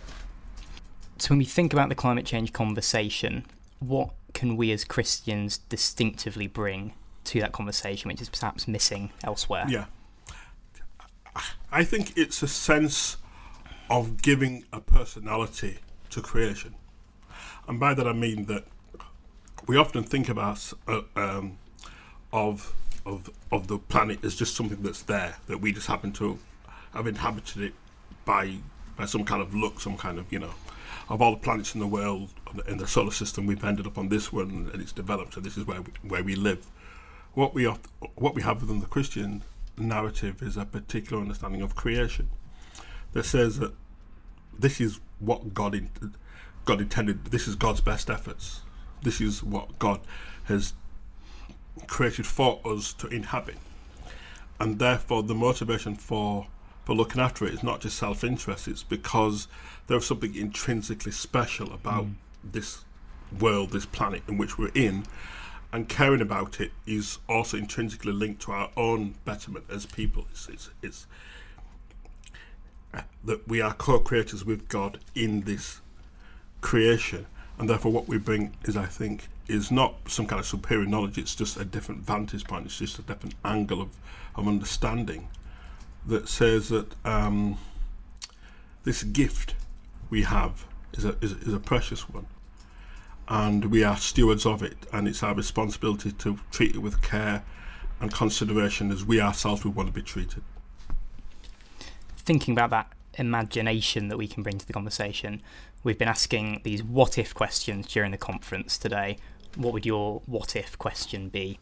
So, 1.18 1.30
when 1.30 1.38
we 1.38 1.44
think 1.44 1.72
about 1.72 1.88
the 1.88 1.94
climate 1.94 2.26
change 2.26 2.52
conversation, 2.52 3.46
what 3.78 4.10
can 4.32 4.56
we 4.56 4.72
as 4.72 4.84
Christians 4.84 5.58
distinctively 5.58 6.46
bring 6.46 6.92
to 7.24 7.40
that 7.40 7.52
conversation, 7.52 8.08
which 8.08 8.20
is 8.20 8.28
perhaps 8.28 8.68
missing 8.68 9.10
elsewhere? 9.22 9.64
Yeah. 9.68 9.86
I 11.72 11.82
think 11.82 12.16
it's 12.16 12.42
a 12.42 12.48
sense 12.48 13.16
of 13.90 14.22
giving 14.22 14.64
a 14.72 14.80
personality 14.80 15.78
to 16.10 16.22
creation. 16.22 16.74
And 17.66 17.80
by 17.80 17.94
that 17.94 18.06
I 18.06 18.12
mean 18.12 18.44
that 18.46 18.64
we 19.66 19.76
often 19.76 20.04
think 20.04 20.28
about 20.28 20.72
uh, 20.86 21.00
um, 21.16 21.58
of 22.32 22.74
of 23.06 23.30
of 23.52 23.68
the 23.68 23.78
planet 23.78 24.24
as 24.24 24.34
just 24.34 24.54
something 24.54 24.82
that's 24.82 25.02
there 25.02 25.36
that 25.46 25.58
we 25.58 25.72
just 25.72 25.86
happen 25.86 26.12
to 26.12 26.38
have 26.92 27.06
inhabited 27.06 27.62
it 27.62 27.74
by 28.24 28.56
by 28.96 29.04
some 29.04 29.24
kind 29.24 29.42
of 29.42 29.54
look, 29.54 29.80
some 29.80 29.96
kind 29.96 30.18
of 30.18 30.32
you 30.32 30.38
know, 30.38 30.54
of 31.08 31.20
all 31.20 31.32
the 31.32 31.38
planets 31.38 31.74
in 31.74 31.80
the 31.80 31.86
world 31.86 32.30
in 32.68 32.78
the 32.78 32.86
solar 32.86 33.10
system, 33.10 33.46
we've 33.46 33.64
ended 33.64 33.86
up 33.86 33.98
on 33.98 34.08
this 34.08 34.32
one 34.32 34.70
and 34.72 34.80
it's 34.80 34.92
developed, 34.92 35.36
and 35.36 35.44
this 35.44 35.56
is 35.56 35.66
where 35.66 35.82
we, 35.82 35.92
where 36.06 36.22
we 36.22 36.34
live. 36.36 36.66
What 37.34 37.52
we 37.52 37.64
have, 37.64 37.80
what 38.14 38.34
we 38.34 38.42
have 38.42 38.60
within 38.60 38.80
the 38.80 38.86
Christian 38.86 39.42
narrative 39.76 40.40
is 40.40 40.56
a 40.56 40.64
particular 40.64 41.20
understanding 41.20 41.62
of 41.62 41.74
creation 41.74 42.30
that 43.12 43.24
says 43.24 43.58
that 43.58 43.72
this 44.56 44.80
is 44.80 45.00
what 45.18 45.52
God 45.52 45.74
in, 45.74 45.90
God 46.64 46.80
intended. 46.80 47.26
This 47.26 47.48
is 47.48 47.56
God's 47.56 47.80
best 47.80 48.08
efforts. 48.08 48.60
This 49.02 49.20
is 49.20 49.42
what 49.42 49.78
God 49.78 50.00
has 50.44 50.74
created 51.86 52.26
for 52.26 52.60
us 52.64 52.92
to 52.94 53.06
inhabit. 53.08 53.56
And 54.60 54.78
therefore, 54.78 55.22
the 55.22 55.34
motivation 55.34 55.94
for, 55.96 56.46
for 56.84 56.94
looking 56.94 57.20
after 57.20 57.44
it 57.44 57.54
is 57.54 57.62
not 57.62 57.80
just 57.80 57.98
self 57.98 58.24
interest, 58.24 58.68
it's 58.68 58.82
because 58.82 59.48
there's 59.86 60.06
something 60.06 60.34
intrinsically 60.34 61.12
special 61.12 61.72
about 61.72 62.04
mm. 62.04 62.14
this 62.42 62.84
world, 63.38 63.70
this 63.70 63.86
planet 63.86 64.22
in 64.28 64.38
which 64.38 64.58
we're 64.58 64.70
in. 64.74 65.04
And 65.72 65.88
caring 65.88 66.20
about 66.20 66.60
it 66.60 66.70
is 66.86 67.18
also 67.28 67.56
intrinsically 67.56 68.12
linked 68.12 68.42
to 68.42 68.52
our 68.52 68.70
own 68.76 69.16
betterment 69.24 69.64
as 69.68 69.86
people. 69.86 70.24
It's, 70.30 70.48
it's, 70.48 70.70
it's 70.82 71.06
uh, 72.94 73.00
that 73.24 73.48
we 73.48 73.60
are 73.60 73.74
co 73.74 73.98
creators 73.98 74.44
with 74.44 74.68
God 74.68 75.00
in 75.16 75.40
this 75.40 75.80
creation. 76.60 77.26
And 77.58 77.68
therefore, 77.68 77.90
what 77.90 78.06
we 78.06 78.18
bring 78.18 78.54
is, 78.64 78.76
I 78.76 78.86
think, 78.86 79.28
is 79.46 79.70
not 79.70 79.94
some 80.08 80.26
kind 80.26 80.40
of 80.40 80.46
superior 80.46 80.86
knowledge, 80.86 81.18
it's 81.18 81.34
just 81.34 81.56
a 81.56 81.64
different 81.64 82.02
vantage 82.02 82.44
point, 82.44 82.66
it's 82.66 82.78
just 82.78 82.98
a 82.98 83.02
different 83.02 83.34
angle 83.44 83.80
of, 83.80 83.90
of 84.36 84.48
understanding 84.48 85.28
that 86.06 86.28
says 86.28 86.68
that 86.68 86.94
um, 87.04 87.58
this 88.84 89.02
gift 89.02 89.54
we 90.10 90.22
have 90.22 90.66
is 90.92 91.04
a, 91.04 91.16
is, 91.20 91.32
is 91.32 91.52
a 91.52 91.58
precious 91.58 92.08
one 92.08 92.26
and 93.28 93.66
we 93.66 93.82
are 93.82 93.96
stewards 93.96 94.44
of 94.44 94.62
it 94.62 94.76
and 94.92 95.08
it's 95.08 95.22
our 95.22 95.34
responsibility 95.34 96.12
to 96.12 96.38
treat 96.50 96.74
it 96.74 96.78
with 96.78 97.00
care 97.02 97.42
and 98.00 98.12
consideration 98.12 98.90
as 98.90 99.04
we 99.04 99.20
ourselves 99.20 99.64
would 99.64 99.74
want 99.74 99.88
to 99.88 99.92
be 99.92 100.02
treated. 100.02 100.42
Thinking 102.16 102.52
about 102.52 102.70
that 102.70 102.92
imagination 103.18 104.08
that 104.08 104.18
we 104.18 104.26
can 104.26 104.42
bring 104.42 104.58
to 104.58 104.66
the 104.66 104.72
conversation, 104.72 105.40
we've 105.82 105.98
been 105.98 106.08
asking 106.08 106.60
these 106.64 106.82
what 106.82 107.16
if 107.16 107.34
questions 107.34 107.86
during 107.86 108.10
the 108.10 108.18
conference 108.18 108.76
today 108.76 109.16
what 109.56 109.72
would 109.72 109.86
your 109.86 110.22
what 110.26 110.56
if 110.56 110.78
question 110.78 111.28
be? 111.28 111.58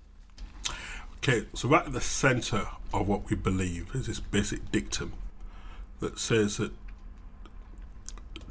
Okay, 1.18 1.46
so 1.54 1.68
right 1.68 1.86
at 1.86 1.92
the 1.92 2.00
centre 2.00 2.66
of 2.92 3.06
what 3.06 3.30
we 3.30 3.36
believe 3.36 3.94
is 3.94 4.06
this 4.06 4.20
basic 4.20 4.70
dictum 4.72 5.12
that 6.00 6.18
says 6.18 6.56
that 6.56 6.72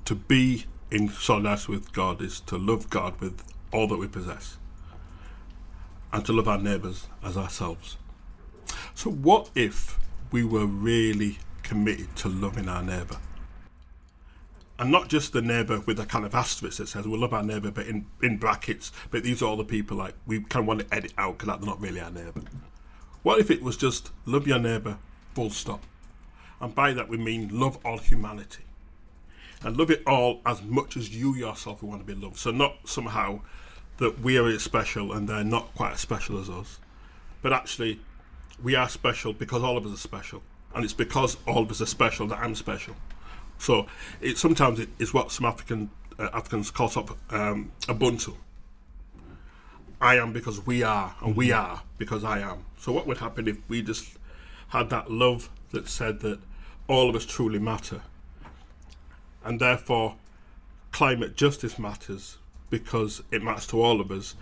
to 0.06 0.16
be 0.16 0.66
in 0.90 1.10
solidarity 1.10 1.72
with 1.72 1.92
God 1.94 2.22
is 2.22 2.40
to 2.42 2.58
love 2.58 2.90
God 2.90 3.20
with 3.20 3.44
all 3.72 3.88
that 3.88 3.98
we 3.98 4.08
possess 4.08 4.58
and 6.14 6.26
to 6.26 6.34
love 6.34 6.48
our 6.48 6.58
neighbours 6.58 7.08
as 7.24 7.38
ourselves. 7.38 7.98
So, 8.96 9.10
what 9.10 9.50
if 9.56 10.00
we 10.32 10.44
were 10.44 10.66
really 10.66 11.40
committed 11.64 12.16
to 12.18 12.30
loving 12.30 12.68
our 12.68 12.84
neighbour? 12.84 13.18
And 14.82 14.92
not 14.92 15.10
just 15.10 15.32
the 15.32 15.44
neighbour 15.44 15.80
with 15.82 16.00
a 16.00 16.08
kind 16.08 16.26
of 16.26 16.34
asterisk 16.34 16.80
that 16.80 16.88
says 16.88 17.08
we 17.08 17.16
love 17.16 17.36
our 17.36 17.44
neighbour, 17.44 17.70
but 17.70 17.86
in, 17.86 18.08
in 18.24 18.38
brackets, 18.38 18.92
but 19.12 19.22
these 19.22 19.40
are 19.44 19.46
all 19.46 19.56
the 19.56 19.64
people 19.64 19.96
like 19.96 20.16
we 20.26 20.40
kind 20.40 20.64
of 20.64 20.68
want 20.68 20.80
to 20.80 20.92
edit 20.92 21.14
out 21.20 21.38
because 21.38 21.56
they're 21.56 21.68
not 21.68 21.80
really 21.80 22.00
our 22.00 22.10
neighbour. 22.10 22.42
What 23.22 23.38
if 23.38 23.52
it 23.52 23.62
was 23.62 23.78
just 23.78 24.10
love 24.26 24.48
your 24.48 24.58
neighbour, 24.58 24.98
full 25.36 25.52
stop? 25.52 25.84
And 26.60 26.74
by 26.74 26.94
that 26.94 27.08
we 27.08 27.18
mean 27.18 27.50
love 27.52 27.78
all 27.86 28.00
humanity. 28.00 28.64
And 29.62 29.78
love 29.78 29.92
it 29.92 30.02
all 30.08 30.42
as 30.48 30.64
much 30.64 30.98
as 30.98 31.16
you 31.16 31.36
yourself 31.36 31.84
want 31.84 32.02
to 32.02 32.16
be 32.16 32.20
loved. 32.20 32.38
So 32.38 32.50
not 32.50 32.78
somehow 32.86 33.42
that 33.98 34.22
we 34.22 34.40
are 34.40 34.58
special 34.58 35.14
and 35.14 35.30
they're 35.30 35.44
not 35.44 35.76
quite 35.76 35.94
as 35.94 36.00
special 36.00 36.40
as 36.40 36.50
us. 36.50 36.80
But 37.44 37.54
actually 37.54 38.00
we 38.64 38.74
are 38.74 38.90
special 38.90 39.32
because 39.32 39.62
all 39.62 39.78
of 39.78 39.86
us 39.86 39.94
are 39.94 39.98
special. 39.98 40.42
And 40.74 40.84
it's 40.84 40.96
because 40.96 41.38
all 41.46 41.62
of 41.62 41.70
us 41.70 41.82
are 41.82 41.86
special 41.86 42.26
that 42.30 42.40
I'm 42.40 42.56
special. 42.56 42.96
So 43.62 43.86
it 44.22 44.40
sometimes 44.40 44.80
it 44.80 44.90
is 44.98 45.14
what 45.14 45.32
some 45.32 45.46
African 45.46 45.92
uh, 46.18 46.30
Africans 46.34 46.72
call 46.72 46.92
up 46.96 47.16
um, 47.32 47.72
Ubuntu. 47.82 48.36
I 50.02 50.16
am 50.16 50.34
because 50.34 50.66
we 50.66 50.82
are, 50.82 51.16
and 51.22 51.36
we 51.36 51.50
mm-hmm. 51.50 51.74
are 51.74 51.84
because 52.00 52.24
I 52.24 52.40
am. 52.40 52.66
So 52.80 52.92
what 52.92 53.06
would 53.06 53.20
happen 53.20 53.48
if 53.48 53.58
we 53.70 53.84
just 53.84 54.18
had 54.70 54.90
that 54.90 55.12
love 55.12 55.50
that 55.72 55.88
said 55.88 56.22
that 56.22 56.40
all 56.88 57.08
of 57.08 57.16
us 57.16 57.24
truly 57.24 57.60
matter, 57.60 58.02
and 59.46 59.60
therefore 59.60 60.16
climate 60.92 61.36
justice 61.36 61.78
matters 61.78 62.40
because 62.72 63.22
it 63.30 63.44
matters 63.44 63.68
to 63.68 63.80
all 63.80 64.02
of 64.02 64.10
us, 64.10 64.34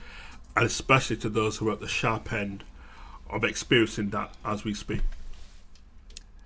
and 0.56 0.66
especially 0.66 1.18
to 1.18 1.30
those 1.30 1.58
who 1.58 1.68
are 1.68 1.74
at 1.74 1.82
the 1.82 1.90
sharp 1.90 2.32
end 2.32 2.64
of 3.30 3.44
experiencing 3.44 4.12
that 4.12 4.34
as 4.46 4.64
we 4.64 4.74
speak. 4.74 5.02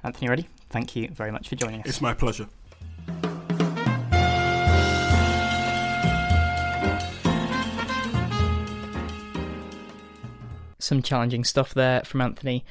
Anthony 0.03 0.27
Reddie? 0.27 0.48
thank 0.74 0.96
you 0.96 1.08
very 1.10 1.32
much 1.32 1.48
for 1.48 1.56
joining 1.56 1.82
us. 1.82 1.88
It's 1.88 2.01
my 2.01 2.13
pleasure. 2.13 2.48
Some 10.84 11.02
challenging 11.02 11.46
stuff 11.46 11.74
there 11.74 12.02
from 12.04 12.20
Anthony. 12.20 12.66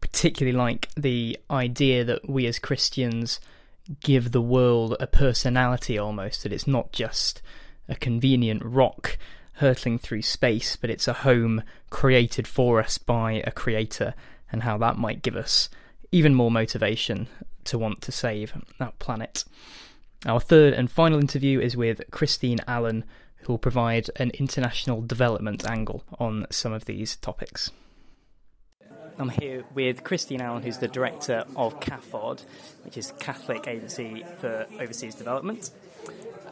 particularly 0.00 0.56
like 0.56 0.88
the 0.96 1.38
idea 1.50 2.04
that 2.04 2.28
we 2.28 2.46
as 2.46 2.58
Christians 2.58 3.40
give 4.00 4.32
the 4.32 4.42
world 4.42 4.96
a 5.00 5.06
personality 5.06 5.98
almost, 5.98 6.42
that 6.42 6.52
it's 6.52 6.66
not 6.66 6.92
just 6.92 7.40
a 7.88 7.94
convenient 7.94 8.62
rock 8.64 9.18
hurtling 9.54 9.98
through 9.98 10.22
space, 10.22 10.76
but 10.76 10.90
it's 10.90 11.08
a 11.08 11.12
home 11.12 11.62
created 11.90 12.46
for 12.46 12.80
us 12.80 12.98
by 12.98 13.42
a 13.46 13.50
creator, 13.50 14.14
and 14.52 14.62
how 14.62 14.78
that 14.78 14.98
might 14.98 15.22
give 15.22 15.36
us 15.36 15.68
even 16.12 16.34
more 16.34 16.50
motivation 16.50 17.28
to 17.64 17.78
want 17.78 18.00
to 18.02 18.12
save 18.12 18.52
that 18.78 18.98
planet. 18.98 19.44
Our 20.26 20.40
third 20.40 20.74
and 20.74 20.90
final 20.90 21.20
interview 21.20 21.60
is 21.60 21.76
with 21.76 22.02
Christine 22.10 22.58
Allen, 22.66 23.04
who 23.48 23.54
will 23.54 23.58
provide 23.58 24.10
an 24.16 24.30
international 24.38 25.00
development 25.00 25.66
angle 25.66 26.04
on 26.18 26.46
some 26.50 26.70
of 26.70 26.84
these 26.84 27.16
topics. 27.16 27.70
I'm 29.18 29.30
here 29.30 29.64
with 29.74 30.04
Christine 30.04 30.42
Allen, 30.42 30.62
who's 30.62 30.76
the 30.76 30.86
director 30.86 31.44
of 31.56 31.80
CAFOD, 31.80 32.44
which 32.84 32.98
is 32.98 33.14
Catholic 33.18 33.66
Agency 33.66 34.22
for 34.38 34.66
Overseas 34.78 35.14
Development. 35.14 35.70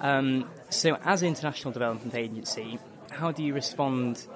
Um, 0.00 0.48
so, 0.70 0.96
as 1.04 1.20
an 1.20 1.28
international 1.28 1.70
development 1.70 2.14
agency, 2.14 2.78
how 3.10 3.30
do 3.30 3.44
you 3.44 3.52
respond 3.52 4.26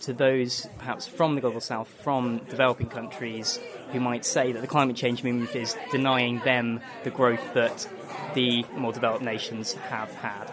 to 0.00 0.12
those 0.12 0.66
perhaps 0.78 1.06
from 1.06 1.36
the 1.36 1.40
global 1.40 1.60
south, 1.60 1.88
from 2.02 2.38
developing 2.50 2.88
countries, 2.88 3.60
who 3.92 4.00
might 4.00 4.24
say 4.24 4.50
that 4.50 4.60
the 4.60 4.66
climate 4.66 4.96
change 4.96 5.22
movement 5.22 5.54
is 5.54 5.76
denying 5.92 6.40
them 6.40 6.80
the 7.04 7.10
growth 7.10 7.54
that 7.54 7.88
the 8.34 8.64
more 8.74 8.92
developed 8.92 9.22
nations 9.22 9.74
have 9.74 10.12
had? 10.16 10.50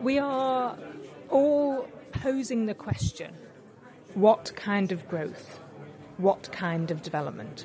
We 0.00 0.18
are 0.18 0.76
all 1.30 1.88
posing 2.12 2.66
the 2.66 2.74
question 2.74 3.34
what 4.14 4.52
kind 4.56 4.92
of 4.92 5.06
growth 5.08 5.60
what 6.18 6.50
kind 6.52 6.90
of 6.90 7.02
development. 7.02 7.64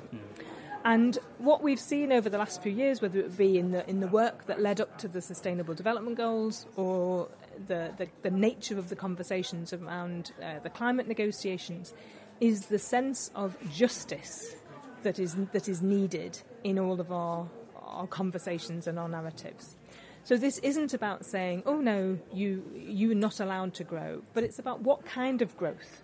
And 0.86 1.18
what 1.38 1.64
we've 1.64 1.80
seen 1.80 2.12
over 2.12 2.30
the 2.30 2.38
last 2.38 2.62
few 2.62 2.72
years, 2.72 3.02
whether 3.02 3.20
it 3.20 3.38
be 3.38 3.58
in 3.58 3.72
the 3.72 3.90
in 3.90 4.00
the 4.00 4.08
work 4.08 4.46
that 4.48 4.62
led 4.62 4.82
up 4.82 4.98
to 5.00 5.08
the 5.08 5.22
Sustainable 5.22 5.74
Development 5.74 6.18
Goals 6.18 6.66
or 6.76 7.30
the, 7.68 7.94
the, 7.98 8.08
the 8.22 8.30
nature 8.30 8.78
of 8.78 8.90
the 8.90 8.96
conversations 8.96 9.72
around 9.72 10.34
uh, 10.42 10.60
the 10.60 10.70
climate 10.70 11.08
negotiations, 11.08 11.94
is 12.42 12.66
the 12.66 12.80
sense 12.80 13.32
of 13.34 13.58
justice 13.72 14.56
that 15.04 15.20
is 15.20 15.36
that 15.54 15.70
is 15.70 15.82
needed 15.82 16.42
in 16.64 16.78
all 16.78 17.00
of 17.00 17.12
our 17.12 17.48
our 17.86 18.08
conversations 18.08 18.86
and 18.86 19.00
our 19.00 19.08
narratives. 19.08 19.78
So 20.24 20.38
this 20.38 20.58
isn't 20.60 20.94
about 20.94 21.26
saying, 21.26 21.64
"Oh 21.66 21.82
no, 21.82 22.18
you 22.34 22.64
you're 22.74 23.16
not 23.16 23.40
allowed 23.40 23.74
to 23.76 23.84
grow," 23.84 24.22
but 24.34 24.44
it's 24.44 24.58
about 24.58 24.82
what 24.82 25.06
kind 25.06 25.42
of 25.42 25.56
growth. 25.58 26.02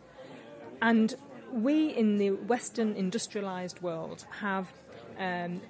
And 0.81 1.15
we 1.51 1.89
in 1.89 2.17
the 2.17 2.31
Western 2.31 2.95
industrialized 2.95 3.81
world 3.81 4.25
have 4.41 4.67
um, 5.17 5.61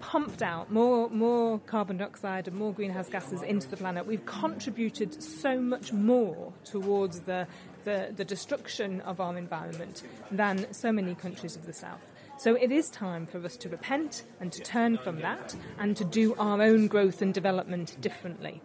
pumped 0.00 0.42
out 0.42 0.70
more 0.70 1.08
more 1.08 1.58
carbon 1.60 1.96
dioxide 1.96 2.46
and 2.46 2.56
more 2.56 2.74
greenhouse 2.74 3.08
gases 3.08 3.42
into 3.42 3.68
the 3.68 3.76
planet. 3.76 4.06
We've 4.06 4.26
contributed 4.26 5.22
so 5.22 5.60
much 5.60 5.92
more 5.92 6.52
towards 6.64 7.20
the 7.20 7.46
the, 7.84 8.12
the 8.14 8.24
destruction 8.24 9.00
of 9.02 9.18
our 9.20 9.36
environment 9.36 10.02
than 10.30 10.72
so 10.72 10.92
many 10.92 11.14
countries 11.14 11.56
of 11.56 11.64
the 11.64 11.72
South. 11.72 12.13
So 12.36 12.56
it 12.56 12.72
is 12.72 12.90
time 12.90 13.26
for 13.26 13.44
us 13.44 13.56
to 13.58 13.68
repent 13.68 14.24
and 14.40 14.52
to 14.52 14.60
turn 14.60 14.98
from 14.98 15.20
that 15.20 15.54
and 15.78 15.96
to 15.96 16.04
do 16.04 16.34
our 16.34 16.60
own 16.60 16.88
growth 16.88 17.22
and 17.22 17.32
development 17.32 17.96
differently. 18.00 18.60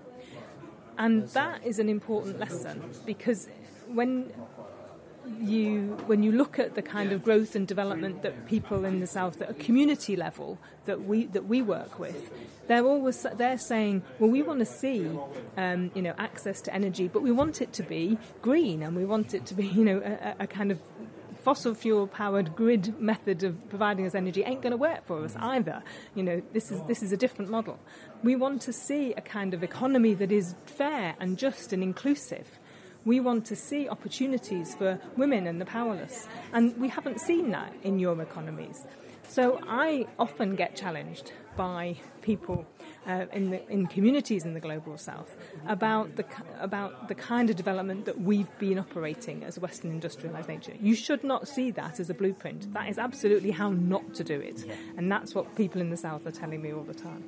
And 0.97 1.29
that 1.29 1.65
is 1.65 1.79
an 1.79 1.87
important 1.87 2.39
lesson 2.39 2.89
because 3.05 3.47
when 3.87 4.33
you 5.39 5.97
when 6.07 6.23
you 6.23 6.31
look 6.31 6.57
at 6.57 6.75
the 6.75 6.81
kind 6.81 7.11
of 7.11 7.23
growth 7.23 7.55
and 7.55 7.67
development 7.67 8.21
that 8.23 8.47
people 8.47 8.83
in 8.83 8.99
the 8.99 9.07
south 9.07 9.41
at 9.41 9.49
a 9.49 9.53
community 9.53 10.15
level 10.15 10.57
that 10.85 11.05
we 11.05 11.25
that 11.27 11.45
we 11.45 11.61
work 11.61 11.99
with 11.99 12.31
they're 12.67 12.85
always 12.85 13.25
they're 13.35 13.57
saying 13.57 14.01
well 14.17 14.29
we 14.29 14.41
want 14.41 14.59
to 14.59 14.65
see 14.65 15.07
um, 15.55 15.91
you 15.93 16.01
know 16.01 16.13
access 16.17 16.61
to 16.61 16.73
energy 16.73 17.07
but 17.07 17.21
we 17.21 17.31
want 17.31 17.61
it 17.61 17.71
to 17.71 17.83
be 17.83 18.17
green 18.41 18.81
and 18.81 18.95
we 18.95 19.05
want 19.05 19.33
it 19.33 19.45
to 19.45 19.53
be 19.53 19.67
you 19.67 19.83
know 19.83 20.01
a, 20.03 20.43
a 20.43 20.47
kind 20.47 20.71
of 20.71 20.79
fossil 21.43 21.73
fuel 21.73 22.07
powered 22.07 22.55
grid 22.55 22.99
method 22.99 23.43
of 23.43 23.69
providing 23.69 24.05
us 24.05 24.15
energy 24.15 24.43
ain't 24.43 24.61
going 24.61 24.71
to 24.71 24.77
work 24.77 25.05
for 25.05 25.23
us 25.23 25.35
mm. 25.35 25.43
either. 25.43 25.83
You 26.15 26.23
know, 26.23 26.41
this 26.53 26.71
is 26.71 26.81
this 26.83 27.01
is 27.01 27.11
a 27.11 27.17
different 27.17 27.49
model. 27.49 27.79
We 28.23 28.35
want 28.35 28.61
to 28.63 28.73
see 28.73 29.13
a 29.13 29.21
kind 29.21 29.53
of 29.53 29.63
economy 29.63 30.13
that 30.15 30.31
is 30.31 30.55
fair 30.65 31.15
and 31.19 31.37
just 31.37 31.73
and 31.73 31.81
inclusive. 31.81 32.59
We 33.05 33.19
want 33.21 33.45
to 33.45 33.55
see 33.55 33.87
opportunities 33.87 34.75
for 34.75 34.99
women 35.15 35.47
and 35.47 35.59
the 35.61 35.65
powerless, 35.65 36.27
and 36.51 36.75
we 36.77 36.89
haven't 36.89 37.21
seen 37.21 37.51
that 37.51 37.73
in 37.83 37.97
your 37.97 38.21
economies. 38.21 38.85
So 39.29 39.59
I 39.67 40.07
often 40.17 40.55
get 40.55 40.75
challenged 40.75 41.31
by 41.59 41.93
people 42.21 42.65
uh, 43.05 43.25
in 43.33 43.49
the, 43.49 43.69
in 43.69 43.85
communities 43.85 44.45
in 44.45 44.53
the 44.53 44.61
global 44.61 44.97
south 44.97 45.35
about 45.67 46.15
the 46.15 46.23
about 46.61 47.09
the 47.09 47.15
kind 47.15 47.49
of 47.49 47.57
development 47.57 48.05
that 48.05 48.17
we've 48.21 48.57
been 48.59 48.79
operating 48.79 49.43
as 49.43 49.59
Western 49.59 49.91
industrialized 49.91 50.47
nature. 50.47 50.71
You 50.79 50.95
should 50.95 51.21
not 51.21 51.49
see 51.49 51.69
that 51.71 51.99
as 51.99 52.09
a 52.09 52.13
blueprint. 52.13 52.71
That 52.71 52.87
is 52.87 52.97
absolutely 52.97 53.51
how 53.51 53.71
not 53.71 54.13
to 54.13 54.23
do 54.23 54.39
it, 54.39 54.63
and 54.95 55.11
that's 55.11 55.35
what 55.35 55.53
people 55.57 55.81
in 55.81 55.89
the 55.89 55.97
south 55.97 56.25
are 56.25 56.31
telling 56.31 56.61
me 56.61 56.71
all 56.71 56.83
the 56.83 56.93
time. 56.93 57.25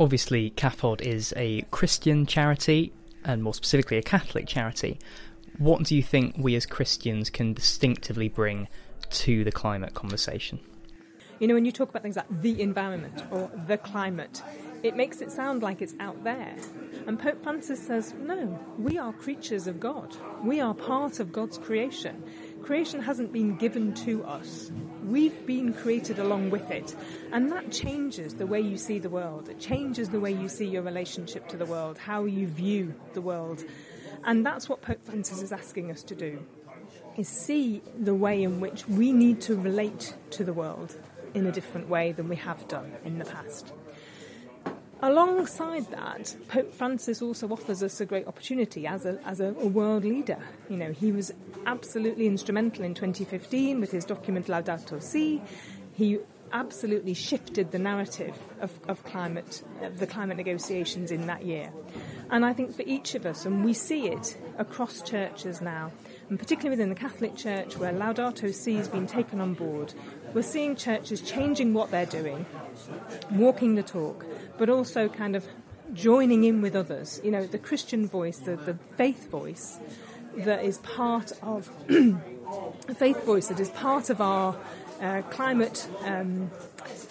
Obviously, 0.00 0.50
CAFOD 0.50 1.00
is 1.02 1.32
a 1.36 1.62
Christian 1.70 2.26
charity, 2.26 2.92
and 3.24 3.40
more 3.40 3.54
specifically, 3.54 3.98
a 3.98 4.02
Catholic 4.02 4.48
charity. 4.48 4.98
What 5.58 5.84
do 5.84 5.94
you 5.94 6.02
think 6.02 6.34
we 6.36 6.56
as 6.56 6.66
Christians 6.66 7.30
can 7.30 7.52
distinctively 7.52 8.28
bring 8.28 8.66
to 9.10 9.44
the 9.44 9.52
climate 9.52 9.94
conversation? 9.94 10.58
You 11.38 11.48
know, 11.48 11.54
when 11.54 11.64
you 11.64 11.72
talk 11.72 11.88
about 11.88 12.02
things 12.02 12.16
like 12.16 12.40
the 12.40 12.60
environment 12.60 13.22
or 13.30 13.50
the 13.66 13.78
climate, 13.78 14.42
it 14.82 14.96
makes 14.96 15.20
it 15.20 15.30
sound 15.30 15.62
like 15.62 15.80
it's 15.80 15.94
out 16.00 16.24
there. 16.24 16.56
And 17.06 17.18
Pope 17.18 17.42
Francis 17.42 17.84
says, 17.84 18.14
no, 18.20 18.58
we 18.78 18.98
are 18.98 19.12
creatures 19.12 19.66
of 19.66 19.80
God. 19.80 20.16
We 20.42 20.60
are 20.60 20.74
part 20.74 21.20
of 21.20 21.32
God's 21.32 21.58
creation. 21.58 22.22
Creation 22.62 23.00
hasn't 23.00 23.32
been 23.32 23.56
given 23.56 23.94
to 23.94 24.24
us. 24.24 24.70
We've 25.04 25.46
been 25.46 25.72
created 25.72 26.18
along 26.18 26.50
with 26.50 26.70
it. 26.70 26.94
And 27.32 27.50
that 27.50 27.72
changes 27.72 28.34
the 28.34 28.46
way 28.46 28.60
you 28.60 28.76
see 28.76 28.98
the 28.98 29.10
world. 29.10 29.48
It 29.48 29.58
changes 29.58 30.10
the 30.10 30.20
way 30.20 30.32
you 30.32 30.48
see 30.48 30.66
your 30.66 30.82
relationship 30.82 31.48
to 31.48 31.56
the 31.56 31.66
world, 31.66 31.98
how 31.98 32.24
you 32.24 32.46
view 32.46 32.94
the 33.14 33.20
world. 33.20 33.64
And 34.24 34.46
that's 34.46 34.68
what 34.68 34.82
Pope 34.82 35.04
Francis 35.04 35.42
is 35.42 35.52
asking 35.52 35.90
us 35.90 36.02
to 36.04 36.14
do 36.14 36.44
is 37.16 37.28
see 37.28 37.82
the 37.98 38.14
way 38.14 38.42
in 38.42 38.60
which 38.60 38.88
we 38.88 39.12
need 39.12 39.40
to 39.42 39.54
relate 39.54 40.14
to 40.30 40.44
the 40.44 40.52
world 40.52 40.96
in 41.34 41.46
a 41.46 41.52
different 41.52 41.88
way 41.88 42.12
than 42.12 42.28
we 42.28 42.36
have 42.36 42.66
done 42.68 42.92
in 43.04 43.18
the 43.18 43.24
past. 43.24 43.72
Alongside 45.04 45.90
that, 45.90 46.36
Pope 46.46 46.72
Francis 46.72 47.22
also 47.22 47.48
offers 47.48 47.82
us 47.82 48.00
a 48.00 48.06
great 48.06 48.28
opportunity 48.28 48.86
as 48.86 49.04
a, 49.04 49.18
as 49.26 49.40
a, 49.40 49.46
a, 49.46 49.66
world 49.66 50.04
leader. 50.04 50.38
You 50.68 50.76
know, 50.76 50.92
he 50.92 51.10
was 51.10 51.32
absolutely 51.66 52.28
instrumental 52.28 52.84
in 52.84 52.94
2015 52.94 53.80
with 53.80 53.90
his 53.90 54.04
document 54.04 54.46
Laudato 54.46 55.02
Si. 55.02 55.42
He 55.94 56.20
absolutely 56.52 57.14
shifted 57.14 57.72
the 57.72 57.80
narrative 57.80 58.38
of, 58.60 58.72
of 58.86 59.02
climate, 59.04 59.64
of 59.80 59.98
the 59.98 60.06
climate 60.06 60.36
negotiations 60.36 61.10
in 61.10 61.26
that 61.26 61.44
year. 61.44 61.72
And 62.30 62.44
I 62.44 62.52
think 62.52 62.74
for 62.74 62.82
each 62.82 63.14
of 63.14 63.26
us, 63.26 63.44
and 63.44 63.64
we 63.64 63.74
see 63.74 64.06
it 64.06 64.38
across 64.58 65.02
churches 65.02 65.60
now, 65.60 65.90
and 66.28 66.38
particularly 66.38 66.70
within 66.70 66.88
the 66.88 66.94
Catholic 66.94 67.36
Church, 67.36 67.76
where 67.76 67.92
Laudato 67.92 68.54
Si 68.54 68.76
has 68.76 68.88
been 68.88 69.06
taken 69.06 69.40
on 69.40 69.54
board, 69.54 69.92
we're 70.34 70.42
seeing 70.42 70.76
churches 70.76 71.20
changing 71.20 71.74
what 71.74 71.90
they're 71.90 72.06
doing, 72.06 72.46
walking 73.30 73.74
the 73.74 73.82
talk, 73.82 74.24
but 74.58 74.68
also 74.68 75.08
kind 75.08 75.36
of 75.36 75.46
joining 75.92 76.44
in 76.44 76.62
with 76.62 76.74
others. 76.74 77.20
You 77.22 77.30
know, 77.30 77.46
the 77.46 77.58
Christian 77.58 78.06
voice, 78.06 78.38
the, 78.38 78.56
the 78.56 78.74
faith 78.96 79.30
voice 79.30 79.78
that 80.36 80.64
is 80.64 80.78
part 80.78 81.32
of 81.42 81.70
the 81.86 82.94
faith 82.94 83.24
voice 83.24 83.48
that 83.48 83.60
is 83.60 83.70
part 83.70 84.08
of 84.08 84.20
our 84.20 84.56
uh, 85.00 85.22
climate 85.30 85.86
um, 86.04 86.50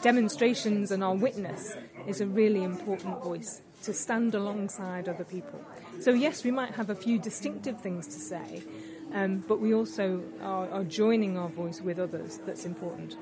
demonstrations 0.02 0.92
and 0.92 1.04
our 1.04 1.14
witness 1.14 1.76
is 2.08 2.22
a 2.22 2.26
really 2.26 2.64
important 2.64 3.22
voice 3.24 3.62
to 3.84 3.94
stand 3.94 4.36
alongside 4.36 5.08
other 5.08 5.24
people. 5.24 5.60
So 6.00 6.12
yes, 6.12 6.44
we 6.44 6.52
might 6.52 6.74
have 6.76 6.90
a 6.90 6.96
few 6.96 7.20
distinctive 7.20 7.82
things 7.82 8.08
to 8.08 8.14
say, 8.14 8.64
um, 9.14 9.44
but 9.48 9.60
we 9.60 9.74
also 9.74 10.24
are, 10.42 10.70
are, 10.70 10.84
joining 10.84 11.38
our 11.38 11.50
voice 11.50 11.82
with 11.82 12.00
others. 12.00 12.40
That's 12.46 12.66
important. 12.66 13.18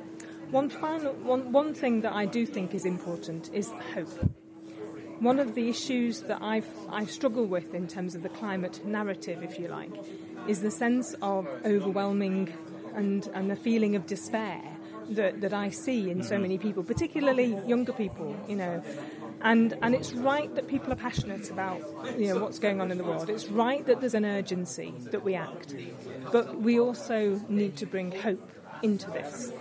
One 0.52 0.70
final 0.70 1.14
one, 1.14 1.52
one 1.52 1.74
thing 1.74 2.02
that 2.02 2.14
I 2.14 2.26
do 2.26 2.46
think 2.46 2.74
is 2.74 2.86
important 2.86 3.50
is 3.54 3.72
hope. 3.94 4.10
One 5.20 5.40
of 5.40 5.54
the 5.54 5.70
issues 5.70 6.22
that 6.22 6.42
I've 6.42 6.68
I 6.90 7.06
struggle 7.06 7.46
with 7.46 7.74
in 7.74 7.88
terms 7.88 8.16
of 8.16 8.24
the 8.24 8.30
climate 8.30 8.86
narrative, 8.86 9.44
if 9.44 9.60
you 9.60 9.68
like, 9.68 9.92
is 10.48 10.62
the 10.62 10.72
sense 10.72 11.14
of 11.22 11.48
overwhelming 11.66 12.54
and, 12.96 13.30
and 13.34 13.52
the 13.52 13.56
feeling 13.56 13.96
of 13.96 14.06
despair 14.06 14.62
that, 15.10 15.42
that 15.42 15.54
I 15.54 15.70
see 15.70 16.10
in 16.10 16.24
so 16.24 16.38
many 16.38 16.58
people, 16.58 16.84
particularly 16.84 17.58
younger 17.68 17.94
people, 17.94 18.36
you 18.48 18.56
know. 18.56 18.84
And, 19.42 19.78
and 19.82 19.96
it's 19.96 20.14
right 20.14 20.54
that 20.56 20.68
people 20.68 20.92
are 20.92 20.98
passionate 20.98 21.50
about 21.50 21.82
you 22.18 22.28
know, 22.28 22.40
what's 22.40 22.60
going 22.60 22.82
on 22.82 22.92
in 22.92 22.98
the 22.98 23.04
world. 23.04 23.30
It's 23.30 23.48
right 23.48 23.86
that 23.86 24.02
there's 24.02 24.14
an 24.14 24.26
urgency 24.26 24.94
that 25.12 25.24
we 25.24 25.36
act. 25.36 25.76
But 26.32 26.62
we 26.62 26.80
also 26.80 27.42
need 27.48 27.78
to 27.78 27.86
bring 27.86 28.12
hope 28.12 28.52
into 28.84 29.10
this. 29.12 29.52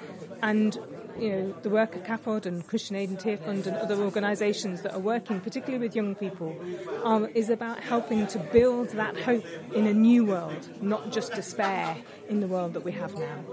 And 0.42 0.78
you 1.18 1.30
know, 1.30 1.54
the 1.62 1.70
work 1.70 1.96
of 1.96 2.04
CAFOD 2.04 2.46
and 2.46 2.66
Christian 2.66 2.94
Aid 2.96 3.10
and 3.10 3.18
Tearfund 3.18 3.66
and 3.66 3.76
other 3.76 3.96
organisations 3.96 4.82
that 4.82 4.94
are 4.94 5.00
working, 5.00 5.40
particularly 5.40 5.84
with 5.84 5.96
young 5.96 6.14
people, 6.14 6.56
um, 7.02 7.26
is 7.34 7.50
about 7.50 7.80
helping 7.80 8.26
to 8.28 8.38
build 8.38 8.90
that 8.90 9.18
hope 9.18 9.44
in 9.74 9.86
a 9.86 9.94
new 9.94 10.24
world, 10.24 10.68
not 10.80 11.10
just 11.10 11.32
despair 11.32 11.96
in 12.28 12.40
the 12.40 12.46
world 12.46 12.72
that 12.74 12.84
we 12.84 12.92
have 12.92 13.14
now. 13.14 13.44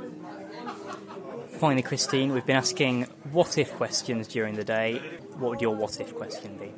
Finally, 1.57 1.83
Christine, 1.83 2.33
we've 2.33 2.45
been 2.45 2.57
asking 2.57 3.03
what 3.31 3.57
if 3.57 3.71
questions 3.75 4.27
during 4.27 4.55
the 4.55 4.63
day. 4.63 4.97
What 5.37 5.51
would 5.51 5.61
your 5.61 5.73
what 5.73 6.01
if 6.01 6.13
question 6.13 6.57
be? 6.57 6.73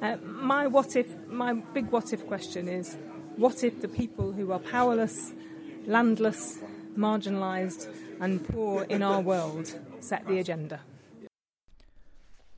Uh, 0.00 0.16
my 0.22 0.66
what 0.66 0.96
if, 0.96 1.06
my 1.26 1.52
big 1.52 1.90
what 1.90 2.14
if 2.14 2.26
question 2.26 2.66
is 2.66 2.96
what 3.36 3.62
if 3.62 3.82
the 3.82 3.88
people 3.88 4.32
who 4.32 4.52
are 4.52 4.58
powerless, 4.58 5.34
landless, 5.84 6.60
marginalised, 6.96 7.88
and 8.20 8.46
poor 8.48 8.84
in 8.84 9.02
our 9.02 9.20
world 9.20 9.78
set 10.00 10.26
the 10.26 10.38
agenda? 10.38 10.80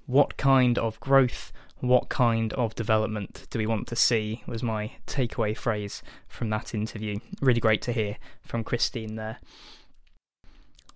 What 0.07 0.37
kind 0.37 0.79
of 0.79 1.01
growth, 1.01 1.53
what 1.81 2.09
kind 2.09 2.53
of 2.53 2.77
development 2.77 3.49
do 3.51 3.59
we 3.59 3.67
want 3.67 3.89
to 3.89 3.97
see? 3.97 4.45
Was 4.47 4.63
my 4.63 4.93
takeaway 5.09 5.57
phrase 5.57 6.05
from 6.29 6.51
that 6.51 6.73
interview. 6.73 7.19
Really 7.41 7.61
great 7.61 7.83
to 7.83 7.93
hear 7.93 8.17
from 8.45 8.63
Christine 8.63 9.17
there. 9.17 9.39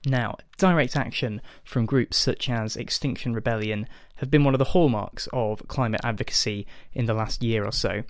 Now, 0.05 0.37
direct 0.59 0.97
action 0.97 1.41
from 1.63 1.87
groups 1.87 2.17
such 2.17 2.51
as 2.51 2.77
Extinction 2.77 3.35
Rebellion 3.35 3.87
have 4.17 4.33
been 4.33 4.43
one 4.43 4.55
of 4.55 4.59
the 4.59 4.65
hallmarks 4.65 5.29
of 5.33 5.67
climate 5.69 6.01
advocacy 6.03 6.67
in 6.93 7.07
the 7.07 7.15
last 7.15 7.43
year 7.43 7.65
or 7.65 7.71
so. 7.71 8.03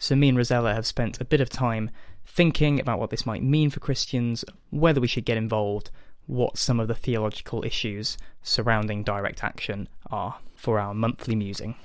So, 0.00 0.16
me 0.16 0.28
and 0.28 0.36
Rosella 0.36 0.74
have 0.74 0.86
spent 0.86 1.20
a 1.20 1.24
bit 1.24 1.40
of 1.40 1.48
time 1.48 1.90
thinking 2.26 2.80
about 2.80 2.98
what 2.98 3.10
this 3.10 3.24
might 3.24 3.44
mean 3.44 3.70
for 3.70 3.78
Christians, 3.78 4.44
whether 4.70 5.00
we 5.00 5.06
should 5.06 5.24
get 5.24 5.38
involved, 5.38 5.90
what 6.26 6.58
some 6.58 6.80
of 6.80 6.88
the 6.88 6.94
theological 6.96 7.64
issues 7.64 8.18
surrounding 8.42 9.04
direct 9.04 9.44
action 9.44 9.88
are 10.10 10.38
for 10.56 10.80
our 10.80 10.94
monthly 10.94 11.36
musing. 11.36 11.76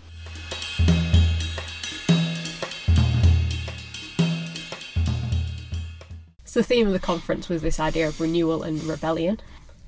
So 6.51 6.59
the 6.59 6.65
theme 6.65 6.87
of 6.87 6.91
the 6.91 6.99
conference 6.99 7.47
was 7.47 7.61
this 7.61 7.79
idea 7.79 8.09
of 8.09 8.19
renewal 8.19 8.63
and 8.63 8.83
rebellion. 8.83 9.39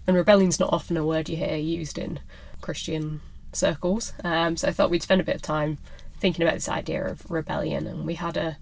And 0.06 0.18
rebellion's 0.18 0.60
not 0.60 0.74
often 0.74 0.98
a 0.98 1.06
word 1.06 1.30
you 1.30 1.38
hear 1.38 1.56
used 1.56 1.98
in 1.98 2.20
Christian 2.62 3.22
circles. 3.52 4.14
Um, 4.24 4.58
so 4.58 4.68
I 4.68 4.72
thought 4.72 4.90
we'd 4.90 5.04
spend 5.04 5.22
a 5.22 5.26
bit 5.26 5.36
of 5.36 5.42
time 5.42 5.78
thinking 6.20 6.44
about 6.44 6.56
this 6.56 6.70
idea 6.70 7.06
of 7.06 7.30
rebellion. 7.30 7.88
And 7.88 8.06
we 8.06 8.16
had 8.16 8.38
a 8.38 8.58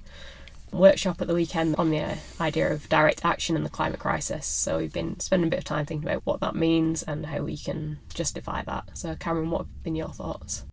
workshop 0.72 1.22
at 1.22 1.28
the 1.28 1.34
weekend 1.34 1.76
on 1.76 1.90
the 1.90 2.18
idea 2.40 2.72
of 2.72 2.88
direct 2.90 3.26
action 3.26 3.56
in 3.56 3.64
the 3.64 3.70
climate 3.70 4.00
crisis. 4.00 4.46
So 4.46 4.78
we've 4.78 4.94
been 4.94 5.20
spending 5.20 5.48
a 5.48 5.50
bit 5.50 5.60
of 5.60 5.66
time 5.66 5.86
thinking 5.86 6.10
about 6.10 6.26
what 6.26 6.40
that 6.42 6.56
means 6.56 7.04
and 7.04 7.26
how 7.26 7.42
we 7.42 7.58
can 7.58 8.00
justify 8.14 8.64
that. 8.64 8.90
So, 8.94 9.16
Cameron, 9.16 9.52
what 9.52 9.60
have 9.60 9.84
been 9.84 9.96
your 9.96 10.10
thoughts? 10.10 10.66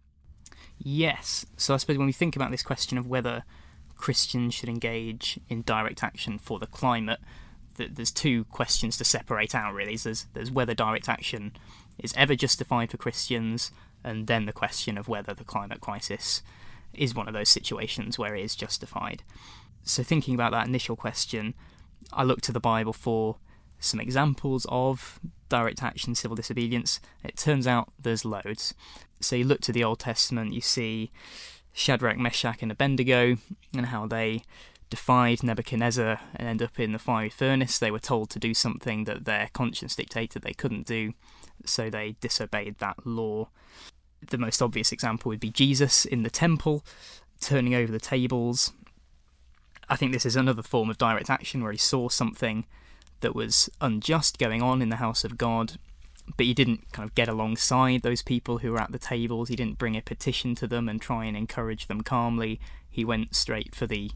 Yes. 0.79 1.45
So 1.57 1.75
I 1.75 1.79
suppose 1.79 1.99
when 1.99 2.07
we 2.07 2.13
think 2.13 2.37
about 2.37 2.51
this 2.51 2.63
question 2.63 2.99
of 2.99 3.07
whether 3.07 3.45
Christians 3.97 4.55
should 4.55 4.69
engage 4.69 5.41
in 5.49 5.63
direct 5.63 6.05
action 6.05 6.39
for 6.39 6.59
the 6.59 6.67
climate, 6.67 7.19
there's 7.79 8.11
two 8.11 8.45
questions 8.45 8.97
to 8.99 9.05
separate 9.05 9.55
out 9.55 9.75
really. 9.75 9.97
There's, 9.97 10.27
there's 10.35 10.51
whether 10.51 10.75
direct 10.75 11.09
action 11.09 11.53
is 11.99 12.15
ever 12.17 12.35
justified 12.35 12.91
for 12.91 12.97
Christians, 12.97 13.71
and 14.05 14.27
then 14.27 14.47
the 14.47 14.53
question 14.53 14.97
of 14.97 15.09
whether 15.09 15.35
the 15.35 15.45
climate 15.45 15.81
crisis 15.81 16.43
is 16.95 17.15
one 17.15 17.29
of 17.29 17.35
those 17.35 17.49
situations 17.49 18.19
where 18.19 18.35
it 18.35 18.45
is 18.45 18.55
justified. 18.55 19.23
So, 19.83 20.03
thinking 20.03 20.35
about 20.35 20.53
that 20.53 20.67
initial 20.67 20.97
question, 20.97 21.55
I 22.13 22.23
looked 22.23 22.45
to 22.45 22.53
the 22.53 22.61
Bible 22.61 22.93
for 22.93 23.37
some 23.79 24.01
examples 24.01 24.67
of 24.69 25.21
direct 25.49 25.83
action 25.83 26.15
civil 26.15 26.37
disobedience. 26.37 27.01
It 27.25 27.37
turns 27.37 27.67
out 27.67 27.93
there's 27.99 28.25
loads. 28.25 28.75
So, 29.21 29.37
you 29.37 29.45
look 29.45 29.61
to 29.63 29.73
the 29.73 29.85
Old 29.85 30.01
Testament, 30.01 30.53
you 30.53 30.61
see 30.61 31.11
Shadrach, 31.73 32.19
Meshach, 32.19 32.63
and 32.63 32.73
Abednego, 32.73 33.37
and 33.75 33.87
how 33.87 34.07
they 34.07 34.43
defied 34.91 35.43
Nebuchadnezzar 35.43 36.21
and 36.35 36.49
end 36.49 36.63
up 36.63 36.79
in 36.79 36.93
the 36.93 36.99
fiery 36.99 37.29
furnace. 37.29 37.79
They 37.79 37.91
were 37.91 37.99
told 37.99 38.31
to 38.31 38.39
do 38.39 38.55
something 38.55 39.05
that 39.05 39.25
their 39.25 39.51
conscience 39.53 39.95
dictated 39.97 40.43
they 40.43 40.55
couldn't 40.55 40.87
do, 40.87 41.15
so 41.65 41.91
they 41.91 42.17
disobeyed 42.21 42.79
that 42.79 43.07
law. 43.07 43.49
The 44.29 44.39
most 44.39 44.61
obvious 44.63 44.93
example 44.93 45.29
would 45.29 45.41
be 45.41 45.51
Jesus 45.51 46.05
in 46.05 46.23
the 46.23 46.31
temple, 46.31 46.85
turning 47.41 47.75
over 47.75 47.93
the 47.93 48.01
tables. 48.01 48.73
I 49.89 49.97
think 49.97 50.13
this 50.13 50.27
is 50.27 50.37
another 50.37 50.63
form 50.63 50.91
of 50.91 50.99
direct 50.99 51.31
action 51.31 51.63
where 51.63 51.73
he 51.73 51.79
saw 51.79 52.09
something 52.09 52.67
that 53.21 53.35
was 53.35 53.71
unjust 53.81 54.39
going 54.39 54.63
on 54.63 54.83
in 54.83 54.91
the 54.91 54.97
house 54.97 55.25
of 55.25 55.39
God 55.39 55.79
but 56.37 56.47
he 56.47 56.55
didn't 56.55 56.93
kind 56.93 57.09
of 57.09 57.15
get 57.15 57.29
alongside 57.29 58.03
those 58.03 58.23
people 58.23 58.59
who 58.59 58.73
were 58.73 58.81
at 58.81 58.93
the 58.93 58.99
tables. 58.99 59.49
He 59.49 59.57
didn't 59.57 59.79
bring 59.79 59.97
a 59.97 60.03
petition 60.03 60.55
to 60.57 60.67
them 60.67 60.89
and 60.89 61.01
try 61.01 61.25
and 61.25 61.37
encourage 61.37 61.87
them 61.87 62.03
calmly. 62.03 62.61
He 62.91 63.05
went 63.05 63.35
straight 63.35 63.75
for 63.75 63.87
the 63.87 64.11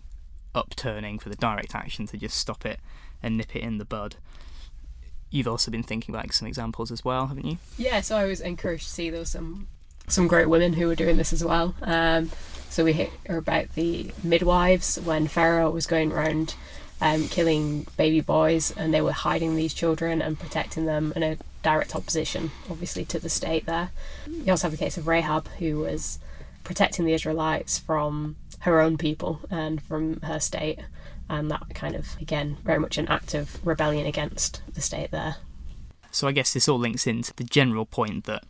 upturning, 0.55 1.19
for 1.19 1.29
the 1.29 1.37
direct 1.37 1.75
action 1.75 2.07
to 2.07 2.17
just 2.17 2.37
stop 2.37 2.67
it 2.67 2.81
and 3.23 3.37
nip 3.37 3.55
it 3.55 3.63
in 3.63 3.79
the 3.79 3.85
bud. 3.85 4.17
You've 5.31 5.49
also 5.49 5.71
been 5.71 5.83
thinking 5.83 6.15
about 6.15 6.33
some 6.35 6.47
examples 6.47 6.91
as 6.91 7.05
well, 7.05 7.29
haven't 7.29 7.47
you? 7.47 7.59
Yeah, 7.79 8.03
so 8.03 8.17
I 8.17 8.27
was 8.27 8.41
encouraged 8.41 8.85
to 8.85 8.91
see 8.91 9.11
there 9.11 9.21
were 9.21 9.25
some 9.27 9.69
some 10.09 10.27
great 10.27 10.49
women 10.49 10.73
who 10.75 10.89
were 10.89 10.97
doing 10.97 11.17
this 11.17 11.33
as 11.33 11.45
well. 11.45 11.75
Um, 11.81 12.31
so 12.69 12.85
we 12.85 12.93
hear 12.93 13.09
about 13.29 13.73
the 13.75 14.11
midwives 14.23 14.99
when 14.99 15.29
Pharaoh 15.29 15.71
was 15.71 15.87
going 15.87 16.13
around 16.13 16.55
um, 17.01 17.29
killing 17.29 17.87
baby 17.97 18.21
boys, 18.21 18.73
and 18.77 18.93
they 18.93 19.01
were 19.01 19.13
hiding 19.13 19.57
these 19.57 19.75
children 19.75 20.21
and 20.21 20.39
protecting 20.39 20.87
them 20.87 21.13
in 21.17 21.23
a 21.23 21.39
direct 21.63 21.95
opposition, 21.95 22.51
obviously, 22.71 23.05
to 23.07 23.19
the 23.19 23.29
state 23.29 23.67
there. 23.67 23.91
You 24.27 24.51
also 24.51 24.69
have 24.69 24.73
the 24.73 24.85
case 24.85 24.97
of 24.97 25.07
Rahab, 25.07 25.49
who 25.59 25.79
was 25.79 26.19
protecting 26.65 27.05
the 27.05 27.13
Israelites 27.13 27.79
from 27.79 28.37
her 28.63 28.81
own 28.81 28.97
people 28.97 29.41
and 29.51 29.83
from 29.83 30.21
her 30.23 30.39
state, 30.39 30.79
and 31.29 31.51
that 31.51 31.75
kind 31.75 31.97
of, 31.97 32.17
again, 32.21 32.57
very 32.65 32.79
much 32.79 32.97
an 32.99 33.09
act 33.09 33.35
of 33.35 33.65
rebellion 33.67 34.07
against 34.07 34.63
the 34.73 34.81
state 34.81 35.11
there. 35.11 35.37
So 36.11 36.29
I 36.29 36.33
guess 36.33 36.53
this 36.53 36.69
all 36.69 36.79
links 36.79 37.07
into 37.07 37.33
the 37.35 37.45
general 37.45 37.87
point 37.87 38.25
that 38.25 38.45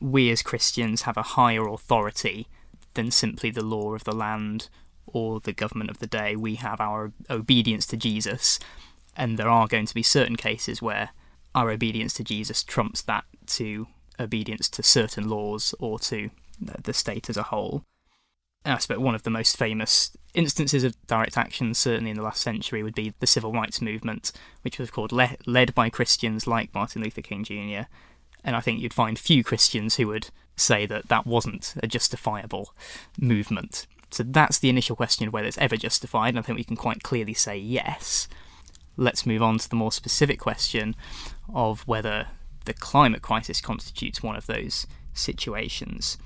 we 0.00 0.30
as 0.30 0.42
Christians 0.42 1.02
have 1.02 1.16
a 1.16 1.22
higher 1.22 1.66
authority 1.66 2.46
than 2.94 3.10
simply 3.10 3.50
the 3.50 3.64
law 3.64 3.94
of 3.94 4.04
the 4.04 4.14
land 4.14 4.68
or 5.06 5.40
the 5.40 5.52
government 5.52 5.90
of 5.90 5.98
the 5.98 6.06
day. 6.06 6.36
We 6.36 6.56
have 6.56 6.80
our 6.80 7.12
obedience 7.30 7.86
to 7.86 7.96
Jesus, 7.96 8.58
and 9.16 9.38
there 9.38 9.48
are 9.48 9.68
going 9.68 9.86
to 9.86 9.94
be 9.94 10.02
certain 10.02 10.36
cases 10.36 10.82
where 10.82 11.10
our 11.54 11.70
obedience 11.70 12.12
to 12.14 12.24
Jesus 12.24 12.62
trumps 12.62 13.00
that 13.02 13.24
to 13.46 13.86
obedience 14.20 14.68
to 14.70 14.82
certain 14.82 15.28
laws 15.28 15.74
or 15.78 15.98
to 16.00 16.30
uh, 16.68 16.74
the 16.82 16.92
state 16.92 17.30
as 17.30 17.36
a 17.36 17.44
whole. 17.44 17.82
I 18.64 18.78
suppose 18.78 18.98
one 18.98 19.14
of 19.14 19.24
the 19.24 19.30
most 19.30 19.56
famous 19.56 20.16
instances 20.32 20.84
of 20.84 20.94
direct 21.06 21.36
action, 21.36 21.74
certainly 21.74 22.10
in 22.10 22.16
the 22.16 22.22
last 22.22 22.42
century, 22.42 22.82
would 22.82 22.94
be 22.94 23.14
the 23.20 23.26
civil 23.26 23.52
rights 23.52 23.80
movement, 23.80 24.32
which 24.62 24.78
was 24.78 24.90
called 24.90 25.12
le- 25.12 25.36
led 25.46 25.74
by 25.74 25.90
Christians 25.90 26.46
like 26.46 26.74
Martin 26.74 27.02
Luther 27.02 27.22
King 27.22 27.44
Jr. 27.44 27.88
And 28.42 28.56
I 28.56 28.60
think 28.60 28.80
you'd 28.80 28.94
find 28.94 29.18
few 29.18 29.44
Christians 29.44 29.96
who 29.96 30.08
would 30.08 30.28
say 30.56 30.86
that 30.86 31.08
that 31.08 31.26
wasn't 31.26 31.74
a 31.82 31.86
justifiable 31.86 32.74
movement. 33.18 33.86
So 34.10 34.22
that's 34.22 34.58
the 34.58 34.68
initial 34.68 34.96
question 34.96 35.26
of 35.26 35.34
whether 35.34 35.48
it's 35.48 35.58
ever 35.58 35.76
justified, 35.76 36.30
and 36.30 36.38
I 36.38 36.42
think 36.42 36.56
we 36.56 36.64
can 36.64 36.76
quite 36.76 37.02
clearly 37.02 37.34
say 37.34 37.56
yes 37.56 38.28
let's 38.96 39.26
move 39.26 39.42
on 39.42 39.58
to 39.58 39.68
the 39.68 39.76
more 39.76 39.92
specific 39.92 40.38
question 40.38 40.94
of 41.52 41.86
whether 41.86 42.28
the 42.64 42.74
climate 42.74 43.22
crisis 43.22 43.60
constitutes 43.60 44.22
one 44.22 44.36
of 44.36 44.46
those 44.46 44.86
situations. 45.12 46.16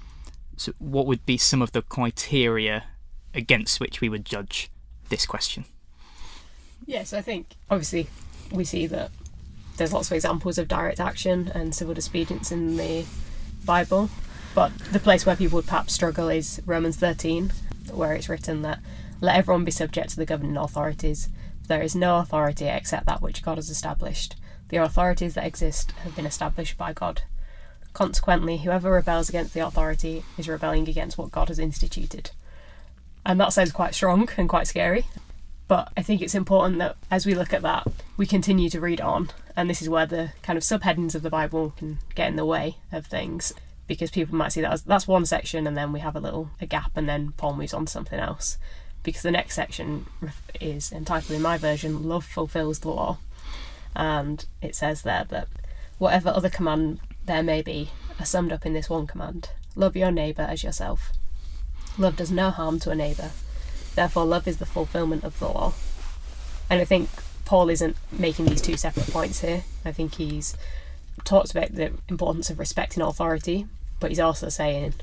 So, 0.58 0.72
what 0.78 1.06
would 1.06 1.24
be 1.24 1.38
some 1.38 1.62
of 1.62 1.72
the 1.72 1.82
criteria 1.82 2.84
against 3.34 3.80
which 3.80 4.00
we 4.00 4.08
would 4.08 4.24
judge 4.24 4.70
this 5.08 5.24
question? 5.24 5.64
Yes, 6.86 7.12
I 7.12 7.20
think 7.20 7.56
obviously 7.70 8.08
we 8.52 8.64
see 8.64 8.86
that 8.86 9.10
there's 9.76 9.92
lots 9.92 10.10
of 10.10 10.14
examples 10.14 10.58
of 10.58 10.68
direct 10.68 11.00
action 11.00 11.50
and 11.54 11.74
civil 11.74 11.94
disobedience 11.94 12.52
in 12.52 12.76
the 12.76 13.06
Bible, 13.64 14.10
but 14.54 14.76
the 14.92 14.98
place 14.98 15.24
where 15.24 15.36
people 15.36 15.56
would 15.56 15.66
perhaps 15.66 15.94
struggle 15.94 16.28
is 16.28 16.60
Romans 16.66 16.96
13, 16.96 17.52
where 17.92 18.12
it's 18.12 18.28
written 18.28 18.62
that 18.62 18.80
let 19.20 19.36
everyone 19.36 19.64
be 19.64 19.70
subject 19.70 20.10
to 20.10 20.16
the 20.16 20.26
governing 20.26 20.56
authorities 20.56 21.28
there 21.68 21.82
is 21.82 21.94
no 21.94 22.16
authority 22.16 22.66
except 22.66 23.06
that 23.06 23.22
which 23.22 23.42
God 23.42 23.56
has 23.58 23.70
established. 23.70 24.36
The 24.70 24.82
authorities 24.82 25.34
that 25.34 25.46
exist 25.46 25.92
have 26.02 26.16
been 26.16 26.26
established 26.26 26.76
by 26.76 26.94
God. 26.94 27.22
Consequently, 27.98 28.58
whoever 28.58 28.92
rebels 28.92 29.28
against 29.28 29.54
the 29.54 29.66
authority 29.66 30.22
is 30.38 30.48
rebelling 30.48 30.88
against 30.88 31.18
what 31.18 31.32
God 31.32 31.48
has 31.48 31.58
instituted. 31.58 32.30
And 33.26 33.40
that 33.40 33.52
sounds 33.52 33.72
quite 33.72 33.92
strong 33.92 34.28
and 34.36 34.48
quite 34.48 34.68
scary. 34.68 35.06
But 35.66 35.90
I 35.96 36.02
think 36.02 36.22
it's 36.22 36.36
important 36.36 36.78
that 36.78 36.94
as 37.10 37.26
we 37.26 37.34
look 37.34 37.52
at 37.52 37.62
that, 37.62 37.88
we 38.16 38.24
continue 38.24 38.70
to 38.70 38.80
read 38.80 39.00
on. 39.00 39.30
And 39.56 39.68
this 39.68 39.82
is 39.82 39.88
where 39.88 40.06
the 40.06 40.30
kind 40.42 40.56
of 40.56 40.62
subheadings 40.62 41.16
of 41.16 41.22
the 41.22 41.28
Bible 41.28 41.74
can 41.76 41.98
get 42.14 42.28
in 42.28 42.36
the 42.36 42.46
way 42.46 42.76
of 42.92 43.04
things 43.06 43.52
because 43.88 44.12
people 44.12 44.36
might 44.36 44.52
see 44.52 44.60
that 44.60 44.72
as 44.72 44.82
that's 44.82 45.08
one 45.08 45.26
section 45.26 45.66
and 45.66 45.76
then 45.76 45.92
we 45.92 45.98
have 45.98 46.14
a 46.14 46.20
little 46.20 46.50
a 46.60 46.66
gap 46.66 46.92
and 46.94 47.08
then 47.08 47.32
Paul 47.36 47.56
moves 47.56 47.74
on 47.74 47.86
to 47.86 47.90
something 47.90 48.20
else 48.20 48.58
because 49.02 49.22
the 49.22 49.32
next 49.32 49.56
section 49.56 50.06
is 50.60 50.92
entitled 50.92 51.34
in 51.34 51.42
my 51.42 51.58
version 51.58 52.08
Love 52.08 52.24
Fulfills 52.24 52.78
the 52.78 52.90
Law. 52.90 53.18
And 53.96 54.46
it 54.62 54.76
says 54.76 55.02
there 55.02 55.24
that 55.30 55.48
whatever 55.98 56.28
other 56.28 56.48
command 56.48 57.00
there 57.28 57.42
may 57.42 57.62
be 57.62 57.90
are 58.18 58.24
summed 58.24 58.52
up 58.52 58.66
in 58.66 58.72
this 58.72 58.90
one 58.90 59.06
command 59.06 59.50
love 59.76 59.94
your 59.94 60.10
neighbour 60.10 60.42
as 60.42 60.64
yourself. 60.64 61.12
Love 61.96 62.16
does 62.16 62.32
no 62.32 62.50
harm 62.50 62.80
to 62.80 62.90
a 62.90 62.94
neighbour, 62.96 63.30
therefore, 63.94 64.24
love 64.24 64.48
is 64.48 64.56
the 64.56 64.66
fulfilment 64.66 65.22
of 65.22 65.38
the 65.38 65.46
law. 65.46 65.72
And 66.68 66.80
I 66.80 66.84
think 66.84 67.08
Paul 67.44 67.68
isn't 67.68 67.96
making 68.10 68.46
these 68.46 68.60
two 68.60 68.76
separate 68.76 69.06
points 69.10 69.40
here. 69.40 69.62
I 69.84 69.92
think 69.92 70.14
he's 70.14 70.56
talked 71.24 71.52
about 71.52 71.74
the 71.74 71.92
importance 72.08 72.50
of 72.50 72.58
respecting 72.58 73.02
authority, 73.02 73.66
but 74.00 74.10
he's 74.10 74.20
also 74.20 74.48
saying 74.48 74.94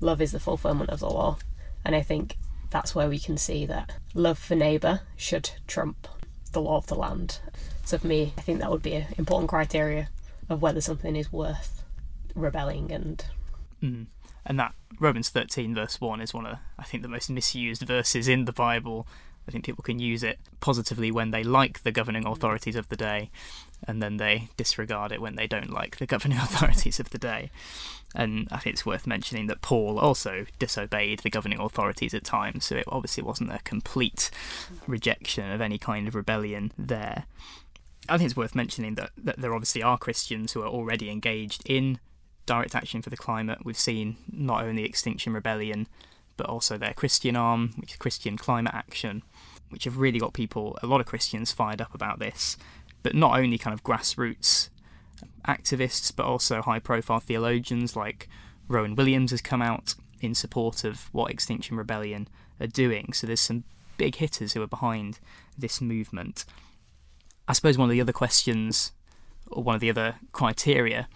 love 0.00 0.22
is 0.22 0.32
the 0.32 0.40
fulfilment 0.40 0.90
of 0.90 1.00
the 1.00 1.10
law. 1.10 1.36
And 1.84 1.94
I 1.94 2.00
think 2.02 2.36
that's 2.70 2.94
where 2.94 3.08
we 3.08 3.18
can 3.18 3.36
see 3.36 3.66
that 3.66 3.96
love 4.14 4.38
for 4.38 4.54
neighbour 4.54 5.00
should 5.16 5.50
trump 5.66 6.08
the 6.52 6.60
law 6.60 6.76
of 6.76 6.86
the 6.86 6.94
land. 6.94 7.40
So 7.84 7.98
for 7.98 8.06
me, 8.06 8.32
I 8.38 8.40
think 8.40 8.60
that 8.60 8.70
would 8.70 8.82
be 8.82 8.94
an 8.94 9.14
important 9.18 9.50
criteria 9.50 10.08
of 10.48 10.62
whether 10.62 10.80
something 10.80 11.16
is 11.16 11.32
worth 11.32 11.82
rebelling 12.34 12.90
and. 12.92 13.24
Mm. 13.82 14.06
And 14.44 14.58
that 14.58 14.74
Romans 14.98 15.28
13, 15.28 15.74
verse 15.74 16.00
1, 16.00 16.20
is 16.20 16.34
one 16.34 16.46
of, 16.46 16.58
I 16.76 16.82
think, 16.82 17.02
the 17.02 17.08
most 17.08 17.30
misused 17.30 17.82
verses 17.82 18.26
in 18.26 18.44
the 18.44 18.52
Bible, 18.52 19.06
I 19.46 19.50
think 19.50 19.64
people 19.64 19.82
can 19.82 19.98
use 19.98 20.22
it 20.22 20.38
positively 20.60 21.10
when 21.10 21.32
they 21.32 21.42
like 21.42 21.82
the 21.82 21.90
governing 21.90 22.26
authorities 22.26 22.76
of 22.76 22.88
the 22.88 22.96
day, 22.96 23.30
and 23.86 24.00
then 24.00 24.18
they 24.18 24.48
disregard 24.56 25.10
it 25.10 25.20
when 25.20 25.34
they 25.34 25.46
don't 25.46 25.70
like 25.70 25.96
the 25.96 26.06
governing 26.06 26.38
authorities 26.42 27.00
of 27.00 27.10
the 27.10 27.18
day. 27.18 27.50
And 28.14 28.46
I 28.52 28.58
think 28.58 28.74
it's 28.74 28.86
worth 28.86 29.06
mentioning 29.06 29.46
that 29.48 29.62
Paul 29.62 29.98
also 29.98 30.46
disobeyed 30.58 31.20
the 31.20 31.30
governing 31.30 31.58
authorities 31.58 32.14
at 32.14 32.24
times, 32.24 32.66
so 32.66 32.76
it 32.76 32.84
obviously 32.86 33.22
wasn't 33.22 33.52
a 33.52 33.58
complete 33.64 34.30
rejection 34.86 35.50
of 35.50 35.60
any 35.60 35.78
kind 35.78 36.06
of 36.06 36.14
rebellion 36.14 36.72
there. 36.78 37.24
I 38.08 38.18
think 38.18 38.28
it's 38.28 38.36
worth 38.36 38.54
mentioning 38.54 38.96
that, 38.96 39.10
that 39.16 39.40
there 39.40 39.54
obviously 39.54 39.82
are 39.82 39.96
Christians 39.96 40.52
who 40.52 40.62
are 40.62 40.68
already 40.68 41.10
engaged 41.10 41.62
in 41.66 42.00
direct 42.46 42.74
action 42.74 43.02
for 43.02 43.10
the 43.10 43.16
climate. 43.16 43.60
We've 43.64 43.78
seen 43.78 44.16
not 44.30 44.64
only 44.64 44.84
Extinction 44.84 45.32
Rebellion, 45.32 45.86
but 46.36 46.48
also 46.48 46.76
their 46.76 46.94
Christian 46.94 47.36
arm, 47.36 47.72
which 47.76 47.92
is 47.92 47.96
Christian 47.96 48.36
Climate 48.36 48.74
Action, 48.74 49.22
which 49.68 49.84
have 49.84 49.98
really 49.98 50.18
got 50.18 50.32
people, 50.32 50.78
a 50.82 50.86
lot 50.86 51.00
of 51.00 51.06
Christians, 51.06 51.52
fired 51.52 51.80
up 51.80 51.94
about 51.94 52.18
this. 52.18 52.56
But 53.02 53.14
not 53.14 53.38
only 53.38 53.58
kind 53.58 53.74
of 53.74 53.84
grassroots 53.84 54.68
activists, 55.46 56.14
but 56.14 56.26
also 56.26 56.62
high 56.62 56.78
profile 56.78 57.20
theologians 57.20 57.96
like 57.96 58.28
Rowan 58.68 58.96
Williams 58.96 59.30
has 59.30 59.40
come 59.40 59.62
out 59.62 59.94
in 60.20 60.34
support 60.34 60.84
of 60.84 61.12
what 61.12 61.30
Extinction 61.30 61.76
Rebellion 61.76 62.28
are 62.60 62.66
doing. 62.66 63.12
So 63.12 63.26
there's 63.26 63.40
some 63.40 63.64
big 63.96 64.16
hitters 64.16 64.52
who 64.52 64.62
are 64.62 64.68
behind 64.68 65.18
this 65.58 65.80
movement. 65.80 66.44
I 67.48 67.52
suppose 67.52 67.76
one 67.76 67.88
of 67.88 67.92
the 67.92 68.00
other 68.00 68.12
questions, 68.12 68.92
or 69.50 69.62
one 69.62 69.74
of 69.74 69.80
the 69.80 69.90
other 69.90 70.16
criteria, 70.32 71.08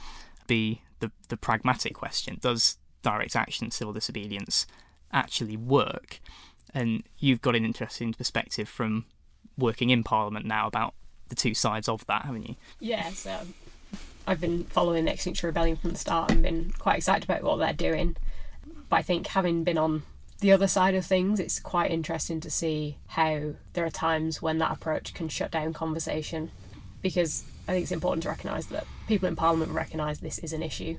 be 0.47 0.83
the, 1.01 1.11
the 1.29 1.37
pragmatic 1.37 1.95
question 1.95 2.39
does 2.41 2.79
direct 3.03 3.37
action, 3.37 3.71
civil 3.71 3.93
disobedience 3.93 4.67
actually 5.13 5.57
work? 5.57 6.21
And 6.75 7.05
you've 7.19 7.41
got 7.41 7.57
an 7.57 7.65
interesting 7.65 8.13
perspective 8.13 8.69
from 8.69 9.07
working 9.57 9.91
in 9.91 10.03
Parliament 10.03 10.45
now 10.45 10.67
about 10.67 10.95
the 11.29 11.35
two 11.35 11.55
sides 11.55 11.89
of 11.89 12.05
that, 12.07 12.25
haven't 12.27 12.49
you? 12.49 12.57
Yes. 12.81 13.21
So 13.21 13.41
I've 14.27 14.41
been 14.41 14.65
following 14.65 15.05
the 15.05 15.13
Extinction 15.13 15.47
Rebellion 15.47 15.77
from 15.77 15.91
the 15.91 15.99
start 15.99 16.31
and 16.31 16.43
been 16.43 16.73
quite 16.79 16.99
excited 16.99 17.25
about 17.25 17.43
what 17.43 17.57
they're 17.57 17.73
doing. 17.73 18.17
But 18.89 18.97
I 18.97 19.03
think 19.03 19.29
having 19.29 19.65
been 19.65 19.79
on 19.79 20.03
the 20.41 20.53
other 20.53 20.69
side 20.69 20.95
of 20.95 21.07
things, 21.07 21.41
it's 21.41 21.59
quite 21.61 21.91
interesting 21.91 22.41
to 22.41 22.51
see 22.51 22.99
how 23.09 23.55
there 23.73 23.87
are 23.87 23.91
times 23.91 24.43
when 24.43 24.59
that 24.59 24.73
approach 24.73 25.15
can 25.15 25.29
shut 25.29 25.51
down 25.51 25.73
conversation 25.73 26.51
because 27.01 27.45
I 27.67 27.73
think 27.73 27.85
it's 27.85 27.93
important 27.93 28.23
to 28.25 28.29
recognise 28.29 28.67
that 28.67 28.87
people 29.09 29.29
in 29.29 29.37
Parliament 29.37 29.73
recognise 29.73 30.21
this 30.21 30.39
is 30.39 30.53
an 30.53 30.63
issue 30.63 30.99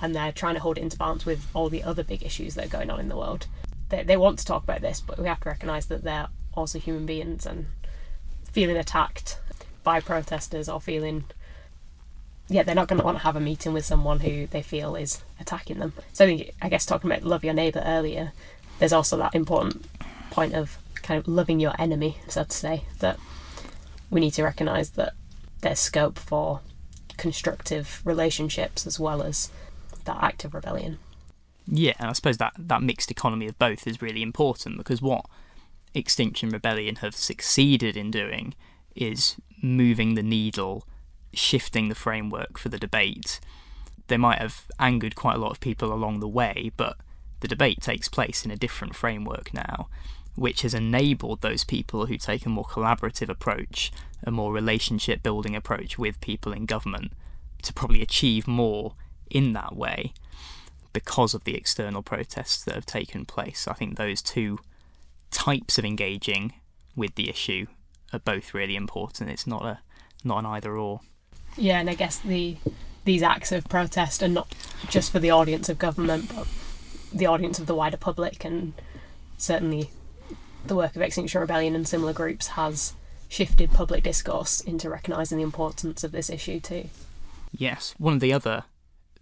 and 0.00 0.14
they're 0.14 0.32
trying 0.32 0.54
to 0.54 0.60
hold 0.60 0.78
it 0.78 0.82
into 0.82 0.98
balance 0.98 1.24
with 1.24 1.46
all 1.54 1.68
the 1.68 1.82
other 1.82 2.02
big 2.02 2.22
issues 2.22 2.54
that 2.54 2.66
are 2.66 2.68
going 2.68 2.90
on 2.90 3.00
in 3.00 3.08
the 3.08 3.16
world. 3.16 3.46
They, 3.88 4.02
they 4.02 4.16
want 4.16 4.38
to 4.40 4.44
talk 4.44 4.64
about 4.64 4.80
this, 4.80 5.00
but 5.00 5.18
we 5.18 5.28
have 5.28 5.40
to 5.40 5.48
recognise 5.48 5.86
that 5.86 6.02
they're 6.02 6.28
also 6.54 6.78
human 6.78 7.06
beings 7.06 7.46
and 7.46 7.66
feeling 8.50 8.76
attacked 8.76 9.38
by 9.82 10.00
protesters 10.00 10.68
or 10.68 10.80
feeling 10.80 11.24
yeah, 12.48 12.62
they're 12.62 12.74
not 12.74 12.88
going 12.88 12.98
to 12.98 13.04
want 13.04 13.18
to 13.18 13.24
have 13.24 13.36
a 13.36 13.40
meeting 13.40 13.72
with 13.72 13.84
someone 13.84 14.20
who 14.20 14.46
they 14.46 14.62
feel 14.62 14.96
is 14.96 15.22
attacking 15.40 15.78
them. 15.78 15.92
So 16.12 16.24
I 16.24 16.28
think, 16.28 16.54
I 16.60 16.68
guess 16.68 16.84
talking 16.84 17.10
about 17.10 17.24
love 17.24 17.44
your 17.44 17.54
neighbour 17.54 17.82
earlier, 17.84 18.32
there's 18.78 18.92
also 18.92 19.16
that 19.16 19.34
important 19.34 19.86
point 20.30 20.54
of 20.54 20.78
kind 20.94 21.18
of 21.18 21.28
loving 21.28 21.60
your 21.60 21.74
enemy, 21.78 22.18
so 22.28 22.44
to 22.44 22.52
say, 22.52 22.84
that 23.00 23.18
we 24.10 24.20
need 24.20 24.32
to 24.32 24.42
recognise 24.42 24.90
that 24.90 25.14
there's 25.60 25.78
scope 25.78 26.18
for 26.18 26.60
constructive 27.16 28.02
relationships 28.04 28.86
as 28.86 29.00
well 29.00 29.22
as 29.22 29.50
that 30.04 30.22
act 30.22 30.44
of 30.44 30.54
rebellion. 30.54 30.98
Yeah, 31.66 31.94
and 31.98 32.10
I 32.10 32.12
suppose 32.12 32.36
that, 32.38 32.52
that 32.58 32.82
mixed 32.82 33.10
economy 33.10 33.46
of 33.46 33.58
both 33.58 33.86
is 33.86 34.02
really 34.02 34.22
important 34.22 34.76
because 34.76 35.00
what 35.00 35.24
Extinction 35.94 36.50
Rebellion 36.50 36.96
have 36.96 37.14
succeeded 37.14 37.96
in 37.96 38.10
doing 38.10 38.54
is 38.94 39.36
moving 39.62 40.14
the 40.14 40.22
needle, 40.22 40.86
shifting 41.38 41.88
the 41.88 41.94
framework 41.94 42.58
for 42.58 42.68
the 42.68 42.78
debate. 42.78 43.40
They 44.08 44.16
might 44.16 44.38
have 44.38 44.64
angered 44.78 45.14
quite 45.14 45.36
a 45.36 45.38
lot 45.40 45.50
of 45.50 45.60
people 45.60 45.92
along 45.92 46.20
the 46.20 46.28
way, 46.28 46.70
but 46.76 46.96
the 47.40 47.48
debate 47.48 47.80
takes 47.80 48.08
place 48.08 48.44
in 48.44 48.50
a 48.50 48.56
different 48.56 48.94
framework 48.94 49.52
now, 49.52 49.88
which 50.34 50.62
has 50.62 50.74
enabled 50.74 51.40
those 51.40 51.64
people 51.64 52.06
who 52.06 52.16
take 52.16 52.44
a 52.44 52.50
more 52.50 52.64
collaborative 52.64 53.28
approach, 53.28 53.92
a 54.22 54.30
more 54.30 54.52
relationship 54.52 55.22
building 55.22 55.54
approach 55.54 55.98
with 55.98 56.20
people 56.20 56.52
in 56.52 56.66
government, 56.66 57.12
to 57.62 57.72
probably 57.72 58.02
achieve 58.02 58.46
more 58.46 58.94
in 59.30 59.52
that 59.52 59.74
way 59.74 60.12
because 60.92 61.34
of 61.34 61.44
the 61.44 61.56
external 61.56 62.02
protests 62.02 62.64
that 62.64 62.74
have 62.74 62.86
taken 62.86 63.24
place. 63.24 63.66
I 63.68 63.74
think 63.74 63.96
those 63.96 64.22
two 64.22 64.58
types 65.30 65.76
of 65.76 65.84
engaging 65.84 66.54
with 66.96 67.14
the 67.16 67.28
issue 67.28 67.66
are 68.12 68.20
both 68.20 68.54
really 68.54 68.76
important. 68.76 69.30
It's 69.30 69.46
not 69.46 69.64
a 69.64 69.80
not 70.22 70.38
an 70.38 70.46
either 70.46 70.76
or. 70.76 71.00
Yeah, 71.56 71.80
and 71.80 71.88
I 71.88 71.94
guess 71.94 72.18
the 72.18 72.56
these 73.04 73.22
acts 73.22 73.52
of 73.52 73.68
protest 73.68 74.22
are 74.22 74.28
not 74.28 74.48
just 74.88 75.12
for 75.12 75.18
the 75.18 75.30
audience 75.30 75.68
of 75.68 75.78
government, 75.78 76.32
but 76.34 76.46
the 77.12 77.26
audience 77.26 77.58
of 77.58 77.66
the 77.66 77.74
wider 77.74 77.96
public, 77.96 78.44
and 78.44 78.72
certainly 79.36 79.90
the 80.66 80.74
work 80.74 80.96
of 80.96 81.02
Extinction 81.02 81.40
Rebellion 81.40 81.74
and 81.74 81.86
similar 81.86 82.12
groups 82.12 82.48
has 82.48 82.94
shifted 83.28 83.72
public 83.72 84.02
discourse 84.02 84.60
into 84.60 84.88
recognising 84.88 85.38
the 85.38 85.44
importance 85.44 86.04
of 86.04 86.12
this 86.12 86.30
issue 86.30 86.60
too. 86.60 86.88
Yes, 87.52 87.94
one 87.98 88.14
of 88.14 88.20
the 88.20 88.32
other 88.32 88.64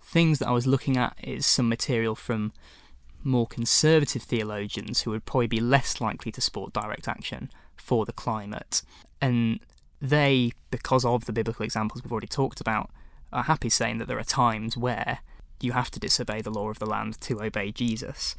things 0.03 0.39
that 0.39 0.49
I 0.49 0.53
was 0.53 0.67
looking 0.67 0.97
at 0.97 1.17
is 1.23 1.47
some 1.47 1.69
material 1.69 2.15
from 2.15 2.53
more 3.25 3.47
conservative 3.47 4.23
theologians 4.23 5.03
who 5.03 5.11
would 5.11 5.25
probably 5.25 5.47
be 5.47 5.61
less 5.61 6.01
likely 6.01 6.33
to 6.33 6.41
support 6.41 6.73
direct 6.73 7.09
action 7.09 7.51
for 7.77 8.05
the 8.05 8.13
climate. 8.13 8.83
And 9.21 9.61
they, 10.03 10.51
because 10.73 11.05
of 11.05 11.27
the 11.27 11.33
biblical 11.33 11.65
examples 11.65 12.03
we've 12.03 12.13
already 12.13 12.27
talked 12.27 12.61
about, 12.61 12.91
are 13.33 13.45
happy 13.45 13.71
saying 13.71 13.99
that 13.99 14.09
there 14.09 14.19
are 14.19 14.25
times 14.25 14.77
where 14.77 15.21
you 15.61 15.73
have 15.73 15.93
to 15.93 16.01
disobey 16.01 16.43
the 16.43 16.51
law 16.51 16.69
of 16.69 16.81
the 16.81 16.87
land 16.87 17.19
to 17.21 17.41
obey 17.41 17.71
Jesus. 17.71 18.35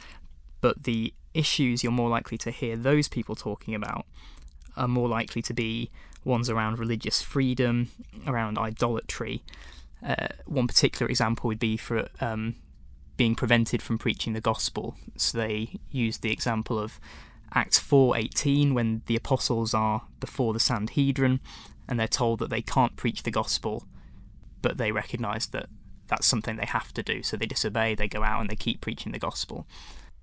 But 0.60 0.84
the 0.84 1.14
issues 1.34 1.82
you're 1.82 1.92
more 1.92 2.10
likely 2.10 2.38
to 2.40 2.52
hear 2.52 2.76
those 2.76 3.08
people 3.08 3.34
talking 3.34 3.74
about 3.74 4.06
are 4.76 4.90
more 4.90 5.08
likely 5.08 5.42
to 5.42 5.54
be 5.54 5.90
ones 6.26 6.50
around 6.50 6.80
religious 6.80 7.22
freedom, 7.22 7.90
around 8.28 8.58
idolatry. 8.58 9.42
Uh, 10.06 10.28
one 10.46 10.68
particular 10.68 11.10
example 11.10 11.48
would 11.48 11.60
be 11.60 11.78
for 11.78 12.10
um, 12.20 12.56
being 13.16 13.36
prevented 13.36 13.82
from 13.82 13.98
preaching 13.98 14.34
the 14.34 14.42
gospel. 14.42 14.96
So 15.16 15.38
they 15.38 15.80
use 15.90 16.18
the 16.18 16.32
example 16.32 16.78
of 16.78 17.00
Acts 17.54 17.80
4:18 17.80 18.74
when 18.74 19.04
the 19.06 19.16
apostles 19.16 19.74
are 19.74 20.08
before 20.20 20.54
the 20.54 20.60
Sanhedrin 20.60 21.40
and 21.88 22.00
they're 22.00 22.08
told 22.08 22.40
that 22.40 22.50
they 22.50 22.62
can't 22.62 22.96
preach 22.96 23.24
the 23.24 23.32
gospel, 23.32 23.88
but 24.62 24.78
they 24.78 24.92
recognize 24.92 25.48
that 25.48 25.70
that's 26.08 26.28
something 26.28 26.56
they 26.56 26.66
have 26.66 26.94
to 26.94 27.04
do. 27.04 27.24
So 27.24 27.38
they 27.38 27.46
disobey, 27.46 27.96
they 27.96 28.08
go 28.08 28.24
out 28.24 28.42
and 28.42 28.50
they 28.50 28.56
keep 28.56 28.82
preaching 28.82 29.12
the 29.12 29.20
gospel. 29.20 29.68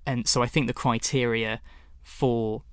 And 0.05 0.27
so 0.27 0.41
I 0.41 0.47
think 0.47 0.67
the 0.67 0.73
criteria 0.73 1.61
for 2.03 2.63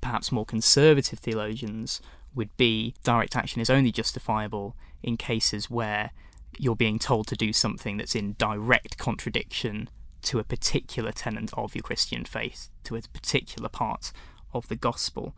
perhaps 0.00 0.32
more 0.32 0.44
conservative 0.44 1.18
theologians 1.18 2.00
would 2.34 2.56
be 2.56 2.94
direct 3.02 3.36
action 3.36 3.60
is 3.60 3.70
only 3.70 3.92
justifiable 3.92 4.76
in 5.02 5.16
cases 5.16 5.70
where 5.70 6.10
you're 6.58 6.76
being 6.76 6.98
told 6.98 7.26
to 7.28 7.36
do 7.36 7.52
something 7.52 7.96
that's 7.96 8.14
in 8.14 8.34
direct 8.38 8.98
contradiction 8.98 9.88
to 10.22 10.38
a 10.38 10.44
particular 10.44 11.12
tenet 11.12 11.50
of 11.54 11.74
your 11.74 11.82
Christian 11.82 12.24
faith, 12.24 12.68
to 12.84 12.96
a 12.96 13.02
particular 13.02 13.68
part 13.68 14.12
of 14.52 14.68
the 14.68 14.76
gospel, 14.76 15.34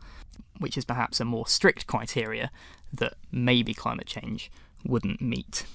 which 0.59 0.77
is 0.77 0.85
perhaps 0.85 1.19
a 1.19 1.25
more 1.25 1.47
strict 1.47 1.87
criteria 1.87 2.51
that 2.93 3.13
maybe 3.31 3.73
climate 3.73 4.07
change 4.07 4.51
wouldn't 4.85 5.21
meet. 5.21 5.65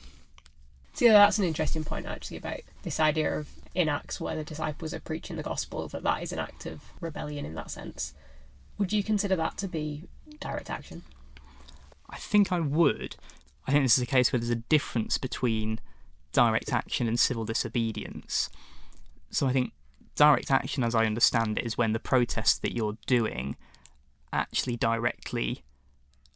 So 0.95 1.05
yeah, 1.05 1.13
that's 1.13 1.39
an 1.39 1.45
interesting 1.45 1.85
point 1.85 2.07
actually 2.07 2.39
about 2.39 2.61
this 2.83 2.99
idea 2.99 3.39
of 3.39 3.49
in 3.75 3.89
Acts 3.91 4.21
where 4.21 4.35
the 4.35 4.45
disciples 4.45 4.95
are 4.95 5.01
preaching 5.01 5.37
the 5.37 5.43
gospel, 5.43 5.87
that 5.89 6.03
that 6.03 6.23
is 6.23 6.33
an 6.33 6.39
act 6.39 6.65
of 6.65 6.81
rebellion 7.01 7.45
in 7.45 7.55
that 7.55 7.71
sense. 7.71 8.15
Would 8.79 8.93
you 8.93 9.05
consider 9.05 9.37
that 9.37 9.59
to 9.59 9.69
be 9.69 10.05
direct 10.41 10.71
action? 10.71 11.03
I 12.09 12.17
think 12.17 12.51
I 12.51 12.61
would, 12.61 13.17
I 13.67 13.73
think 13.73 13.85
this 13.85 13.99
is 13.99 14.03
a 14.03 14.07
case 14.07 14.33
where 14.33 14.41
there's 14.41 14.51
a 14.51 14.57
difference 14.57 15.19
between 15.19 15.81
direct 16.33 16.73
action 16.73 17.09
and 17.09 17.21
civil 17.21 17.45
disobedience. 17.45 18.49
So 19.37 19.47
I 19.47 19.53
think 19.53 19.75
direct 20.15 20.51
action, 20.51 20.83
as 20.83 20.95
I 20.95 21.05
understand 21.05 21.59
it, 21.59 21.67
is 21.67 21.77
when 21.77 21.93
the 21.93 21.99
protest 21.99 22.63
that 22.63 22.75
you're 22.75 22.97
doing 23.07 23.57
actually 24.33 24.77
directly 24.77 25.63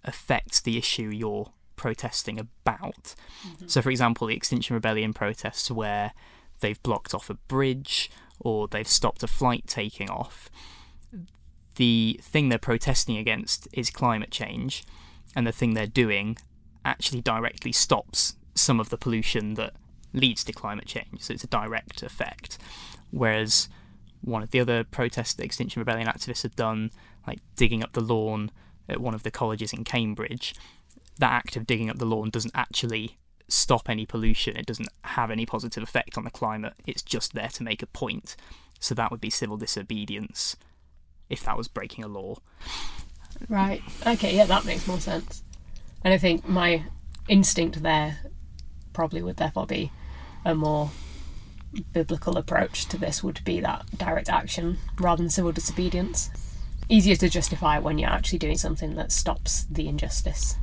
affects 0.05 0.61
the 0.61 0.77
issue 0.77 1.09
you're 1.09 1.51
protesting 1.77 2.39
about. 2.39 3.15
Mm-hmm. 3.49 3.69
So, 3.69 3.81
for 3.81 3.89
example, 3.91 4.27
the 4.27 4.35
Extinction 4.35 4.75
Rebellion 4.75 5.15
protests 5.15 5.71
where 5.71 6.13
they've 6.61 6.83
blocked 6.83 7.15
off 7.15 7.31
a 7.31 7.35
bridge 7.49 8.11
or 8.39 8.69
they've 8.69 8.87
stopped 8.87 9.23
a 9.23 9.27
flight 9.27 9.65
taking 9.67 10.11
off. 10.11 10.51
The 11.77 12.21
thing 12.23 12.51
they're 12.51 12.59
protesting 12.59 13.17
against 13.17 13.67
is 13.73 13.89
climate 13.89 14.31
change, 14.31 14.85
and 15.35 15.47
the 15.47 15.53
thing 15.53 15.73
they're 15.73 15.87
doing 15.87 16.37
actually 16.85 17.23
directly 17.23 17.73
stops 17.73 18.37
some 18.55 18.79
of 18.79 18.91
the 18.91 18.99
pollution 18.99 19.55
that 19.55 19.73
leads 20.13 20.45
to 20.45 20.53
climate 20.53 20.87
change. 20.87 21.21
So 21.21 21.33
it's 21.35 21.45
a 21.45 21.49
direct 21.49 22.03
effect. 22.03 22.59
Whereas 23.11 23.69
one 24.21 24.43
of 24.43 24.51
the 24.51 24.61
other 24.61 24.85
protests 24.85 25.35
that 25.35 25.45
Extinction 25.45 25.81
Rebellion 25.81 26.09
activists 26.09 26.43
have 26.43 26.57
done, 26.57 26.91
like 27.27 27.39
digging 27.57 27.83
up 27.83 27.93
the 27.93 28.01
lawn 28.01 28.51
at 28.89 29.01
one 29.01 29.15
of 29.15 29.23
the 29.23 29.31
colleges 29.31 29.73
in 29.73 29.85
Cambridge, 29.85 30.55
that 31.19 31.33
act 31.33 31.57
of 31.57 31.67
digging 31.67 31.91
up 31.91 31.99
the 31.99 32.05
lawn 32.05 32.31
doesn't 32.31 32.55
actually 32.55 33.19
stop 33.49 33.89
any 33.89 34.07
pollution. 34.07 34.57
It 34.57 34.67
doesn't 34.67 34.89
have 35.05 35.31
any 35.31 35.47
positive 35.47 35.83
effect 35.83 36.17
on 36.17 36.25
the 36.25 36.31
climate. 36.31 36.75
It's 36.87 37.03
just 37.03 37.35
there 37.35 37.49
to 37.49 37.63
make 37.63 37.83
a 37.83 37.87
point. 37.87 38.37
So 38.79 38.95
that 38.95 39.11
would 39.11 39.21
be 39.21 39.31
civil 39.31 39.57
disobedience 39.57 40.57
if 41.29 41.45
that 41.45 41.57
was 41.57 41.69
breaking 41.69 42.05
a 42.05 42.09
law. 42.09 42.37
Right. 43.49 43.83
Okay, 44.07 44.37
yeah, 44.37 44.47
that 44.47 44.65
makes 44.65 44.87
more 44.87 45.01
sense. 45.01 45.43
And 46.03 46.15
I 46.15 46.19
think 46.19 46.49
my 46.49 46.85
instinct 47.29 47.83
there 47.83 48.19
probably 48.93 49.23
would 49.23 49.37
therefore 49.37 49.67
be 49.67 49.93
a 50.45 50.55
more 50.55 50.91
biblical 51.93 52.37
approach 52.37 52.87
to 52.87 52.99
this 52.99 53.23
would 53.23 53.43
be 53.45 53.61
that 53.61 53.87
direct 53.97 54.29
action 54.29 54.79
rather 54.99 55.23
than 55.23 55.31
civil 55.31 55.53
disobedience. 55.53 56.31
Easier 56.89 57.17
to 57.17 57.29
justify 57.29 57.79
when 57.79 57.99
you're 57.99 58.11
actually 58.11 58.39
doing 58.39 58.59
something 58.59 58.97
that 58.97 59.13
stops 59.13 59.65
the 59.71 59.87
injustice. 59.87 60.57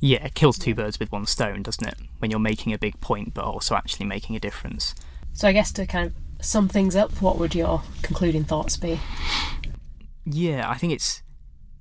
Yeah, 0.00 0.24
it 0.24 0.34
kills 0.34 0.58
two 0.58 0.74
birds 0.74 0.98
with 0.98 1.12
one 1.12 1.26
stone, 1.26 1.62
doesn't 1.62 1.86
it? 1.86 1.96
When 2.18 2.30
you're 2.30 2.40
making 2.40 2.72
a 2.72 2.78
big 2.78 3.00
point 3.00 3.34
but 3.34 3.44
also 3.44 3.74
actually 3.74 4.06
making 4.06 4.36
a 4.36 4.40
difference. 4.40 4.94
So 5.32 5.48
I 5.48 5.52
guess 5.52 5.72
to 5.72 5.86
kind 5.86 6.06
of 6.06 6.44
sum 6.44 6.68
things 6.68 6.96
up, 6.96 7.20
what 7.20 7.38
would 7.38 7.54
your 7.54 7.82
concluding 8.02 8.44
thoughts 8.44 8.76
be? 8.76 9.00
Yeah, 10.24 10.68
I 10.68 10.76
think 10.76 10.92
it's 10.92 11.22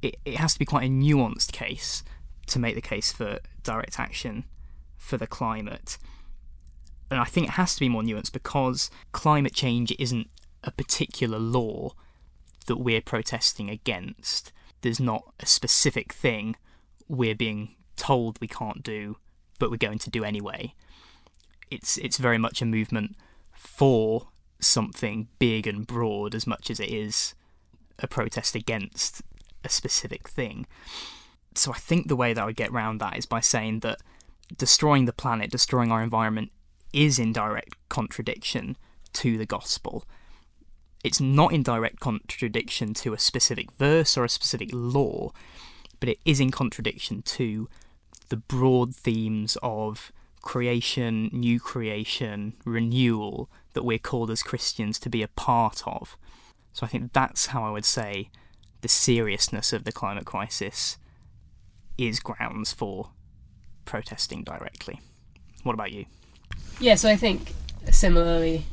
it, 0.01 0.17
it 0.25 0.35
has 0.35 0.53
to 0.53 0.59
be 0.59 0.65
quite 0.65 0.85
a 0.85 0.91
nuanced 0.91 1.51
case 1.51 2.03
to 2.47 2.59
make 2.59 2.75
the 2.75 2.81
case 2.81 3.11
for 3.11 3.39
direct 3.63 3.99
action 3.99 4.45
for 4.97 5.17
the 5.17 5.27
climate. 5.27 5.97
And 7.09 7.19
I 7.19 7.25
think 7.25 7.47
it 7.47 7.51
has 7.51 7.73
to 7.75 7.79
be 7.79 7.89
more 7.89 8.01
nuanced 8.01 8.33
because 8.33 8.89
climate 9.11 9.53
change 9.53 9.95
isn't 9.97 10.29
a 10.63 10.71
particular 10.71 11.39
law 11.39 11.91
that 12.65 12.77
we're 12.77 13.01
protesting 13.01 13.69
against. 13.69 14.51
There's 14.81 14.99
not 14.99 15.33
a 15.39 15.45
specific 15.45 16.13
thing 16.13 16.55
we're 17.07 17.35
being 17.35 17.75
told 17.95 18.39
we 18.39 18.47
can't 18.47 18.83
do, 18.83 19.17
but 19.59 19.71
we're 19.71 19.77
going 19.77 19.99
to 19.99 20.09
do 20.09 20.23
anyway. 20.23 20.73
It's 21.71 21.97
it's 21.97 22.17
very 22.17 22.37
much 22.37 22.61
a 22.61 22.65
movement 22.65 23.15
for 23.53 24.29
something 24.59 25.27
big 25.39 25.67
and 25.67 25.85
broad 25.85 26.35
as 26.35 26.47
much 26.47 26.69
as 26.69 26.79
it 26.79 26.89
is 26.89 27.35
a 27.99 28.07
protest 28.07 28.55
against 28.55 29.21
a 29.63 29.69
specific 29.69 30.27
thing. 30.27 30.65
So 31.55 31.71
I 31.71 31.77
think 31.77 32.07
the 32.07 32.15
way 32.15 32.33
that 32.33 32.41
I 32.41 32.45
would 32.45 32.55
get 32.55 32.69
around 32.69 32.99
that 32.99 33.17
is 33.17 33.25
by 33.25 33.39
saying 33.39 33.79
that 33.79 33.99
destroying 34.55 35.05
the 35.05 35.13
planet, 35.13 35.51
destroying 35.51 35.91
our 35.91 36.03
environment 36.03 36.51
is 36.93 37.19
in 37.19 37.33
direct 37.33 37.75
contradiction 37.89 38.77
to 39.13 39.37
the 39.37 39.45
gospel. 39.45 40.05
It's 41.03 41.21
not 41.21 41.53
in 41.53 41.63
direct 41.63 41.99
contradiction 41.99 42.93
to 42.95 43.13
a 43.13 43.19
specific 43.19 43.71
verse 43.71 44.17
or 44.17 44.25
a 44.25 44.29
specific 44.29 44.69
law, 44.73 45.31
but 45.99 46.09
it 46.09 46.19
is 46.25 46.39
in 46.39 46.51
contradiction 46.51 47.21
to 47.23 47.67
the 48.29 48.37
broad 48.37 48.95
themes 48.95 49.57
of 49.63 50.11
creation, 50.41 51.29
new 51.31 51.59
creation, 51.59 52.53
renewal 52.65 53.49
that 53.73 53.83
we're 53.83 53.97
called 53.97 54.31
as 54.31 54.43
Christians 54.43 54.99
to 54.99 55.09
be 55.09 55.21
a 55.21 55.27
part 55.27 55.83
of. 55.85 56.17
So 56.73 56.85
I 56.85 56.89
think 56.89 57.13
that's 57.13 57.47
how 57.47 57.63
I 57.63 57.71
would 57.71 57.85
say 57.85 58.29
the 58.81 58.87
seriousness 58.87 59.73
of 59.73 59.83
the 59.83 59.91
climate 59.91 60.25
crisis 60.25 60.97
is 61.97 62.19
grounds 62.19 62.71
for 62.71 63.11
protesting 63.85 64.43
directly. 64.43 65.01
What 65.63 65.73
about 65.73 65.91
you? 65.91 66.05
Yeah, 66.79 66.95
so 66.95 67.09
I 67.09 67.15
think 67.15 67.53
similarly, 67.91 68.65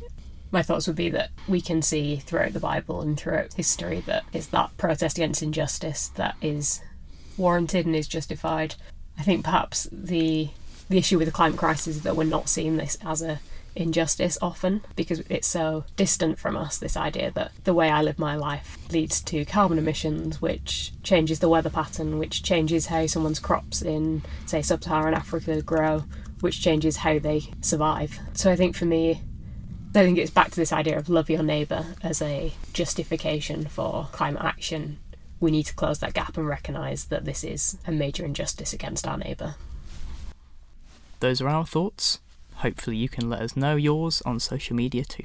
my 0.51 0.63
thoughts 0.63 0.87
would 0.87 0.97
be 0.97 1.09
that 1.11 1.31
we 1.49 1.61
can 1.61 1.81
see 1.81 2.17
throughout 2.17 2.53
the 2.53 2.61
Bible 2.61 3.01
and 3.01 3.19
throughout 3.19 3.55
history 3.55 4.01
that 4.07 4.25
it's 4.33 4.47
that 4.49 4.77
protest 4.77 5.17
against 5.17 5.43
injustice 5.43 6.09
that 6.17 6.37
is 6.43 6.81
warranted 7.37 7.87
and 7.87 7.97
is 7.97 8.07
justified. 8.07 8.75
I 9.19 9.23
think 9.23 9.45
perhaps 9.45 9.89
the 9.91 10.51
the 10.91 10.99
issue 10.99 11.17
with 11.17 11.27
the 11.27 11.33
climate 11.33 11.59
crisis 11.59 11.97
is 11.97 12.03
that 12.03 12.15
we're 12.15 12.25
not 12.25 12.49
seeing 12.49 12.77
this 12.77 12.99
as 13.05 13.23
a 13.23 13.41
injustice 13.75 14.39
often 14.41 14.83
because 14.95 15.21
it's 15.29 15.49
so 15.49 15.85
distant 15.97 16.39
from 16.39 16.57
us 16.57 16.79
this 16.79 16.97
idea 16.97 17.31
that 17.33 17.51
the 17.65 17.75
way 17.75 17.91
I 17.91 18.03
live 18.03 18.19
my 18.19 18.37
life 18.37 18.79
leads 18.93 19.21
to 19.23 19.45
carbon 19.45 19.79
emissions 19.79 20.41
which 20.41 20.93
changes 21.03 21.41
the 21.41 21.49
weather 21.49 21.71
pattern 21.71 22.19
which 22.19 22.43
changes 22.43 22.87
how 22.87 23.07
someone's 23.07 23.41
crops 23.41 23.83
in 23.83 24.23
say 24.47 24.63
sub-Saharan 24.63 25.15
Africa 25.15 25.61
grow 25.61 26.05
which 26.45 26.61
changes 26.61 26.99
how 26.99 27.19
they 27.19 27.41
survive. 27.63 28.21
So 28.35 28.53
I 28.53 28.57
think 28.57 28.77
for 28.77 28.85
me 28.85 29.23
I 29.95 30.03
think 30.03 30.19
it's 30.19 30.31
back 30.31 30.51
to 30.51 30.57
this 30.57 30.73
idea 30.75 30.99
of 30.99 31.09
love 31.09 31.31
your 31.31 31.43
neighbour 31.43 31.87
as 32.03 32.21
a 32.21 32.53
justification 32.75 33.67
for 33.67 34.09
climate 34.13 34.43
action. 34.45 34.99
We 35.41 35.51
need 35.51 35.63
to 35.65 35.75
close 35.75 36.01
that 36.01 36.13
gap 36.13 36.37
and 36.37 36.47
recognise 36.47 37.07
that 37.07 37.25
this 37.25 37.45
is 37.45 37.79
a 37.87 37.93
major 37.93 38.27
injustice 38.27 38.75
against 38.75 39.07
our 39.07 39.17
neighbour. 39.17 39.55
Those 41.21 41.41
are 41.41 41.49
our 41.49 41.65
thoughts. 41.65 42.21
Hopefully 42.57 42.99
you 42.99 43.09
can 43.09 43.31
let 43.31 43.41
us 43.41 43.57
know 43.57 43.77
yours 43.77 44.21
on 44.27 44.39
social 44.39 44.77
media 44.77 45.05
too. 45.05 45.25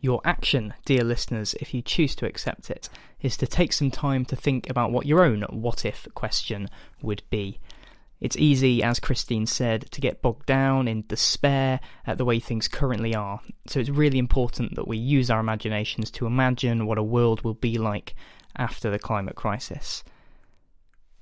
Your 0.00 0.20
action, 0.24 0.74
dear 0.84 1.02
listeners, 1.02 1.54
if 1.60 1.74
you 1.74 1.82
choose 1.82 2.14
to 2.16 2.26
accept 2.26 2.70
it, 2.70 2.88
is 3.20 3.36
to 3.38 3.46
take 3.46 3.72
some 3.72 3.90
time 3.90 4.24
to 4.26 4.36
think 4.36 4.70
about 4.70 4.92
what 4.92 5.06
your 5.06 5.24
own 5.24 5.42
what 5.50 5.84
if 5.84 6.06
question 6.14 6.68
would 7.02 7.22
be. 7.30 7.58
It's 8.20 8.36
easy, 8.36 8.82
as 8.82 8.98
Christine 8.98 9.46
said, 9.46 9.90
to 9.92 10.00
get 10.00 10.22
bogged 10.22 10.46
down 10.46 10.88
in 10.88 11.04
despair 11.06 11.80
at 12.06 12.18
the 12.18 12.24
way 12.24 12.40
things 12.40 12.66
currently 12.66 13.14
are, 13.14 13.40
so 13.66 13.78
it's 13.78 13.90
really 13.90 14.18
important 14.18 14.74
that 14.74 14.88
we 14.88 14.96
use 14.96 15.30
our 15.30 15.40
imaginations 15.40 16.10
to 16.12 16.26
imagine 16.26 16.86
what 16.86 16.98
a 16.98 17.02
world 17.02 17.42
will 17.42 17.54
be 17.54 17.78
like 17.78 18.14
after 18.56 18.90
the 18.90 18.98
climate 18.98 19.36
crisis. 19.36 20.02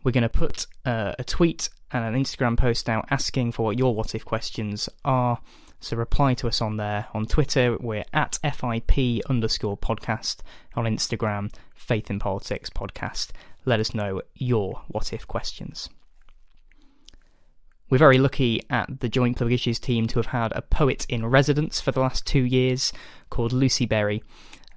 We're 0.04 0.12
going 0.12 0.22
to 0.22 0.28
put 0.28 0.66
uh, 0.84 1.12
a 1.18 1.24
tweet 1.24 1.68
and 1.92 2.04
an 2.04 2.22
Instagram 2.22 2.56
post 2.56 2.88
out 2.88 3.06
asking 3.10 3.52
for 3.52 3.64
what 3.64 3.78
your 3.78 3.94
what 3.94 4.14
if 4.14 4.24
questions 4.24 4.88
are. 5.04 5.38
So 5.80 5.96
reply 5.96 6.34
to 6.34 6.48
us 6.48 6.60
on 6.60 6.76
there. 6.76 7.06
On 7.14 7.26
Twitter, 7.26 7.76
we're 7.78 8.04
at 8.12 8.38
FIP 8.42 9.20
underscore 9.28 9.76
podcast. 9.76 10.38
On 10.74 10.84
Instagram, 10.84 11.52
Faith 11.74 12.10
in 12.10 12.18
Politics 12.18 12.70
podcast. 12.70 13.30
Let 13.64 13.80
us 13.80 13.94
know 13.94 14.22
your 14.34 14.82
what 14.88 15.12
if 15.12 15.26
questions. 15.26 15.88
We're 17.88 17.98
very 17.98 18.18
lucky 18.18 18.62
at 18.68 19.00
the 19.00 19.08
Joint 19.08 19.38
Public 19.38 19.54
Issues 19.54 19.78
team 19.78 20.08
to 20.08 20.18
have 20.18 20.26
had 20.26 20.52
a 20.56 20.62
poet 20.62 21.06
in 21.08 21.24
residence 21.24 21.80
for 21.80 21.92
the 21.92 22.00
last 22.00 22.26
two 22.26 22.44
years 22.44 22.92
called 23.30 23.52
Lucy 23.52 23.86
Berry. 23.86 24.24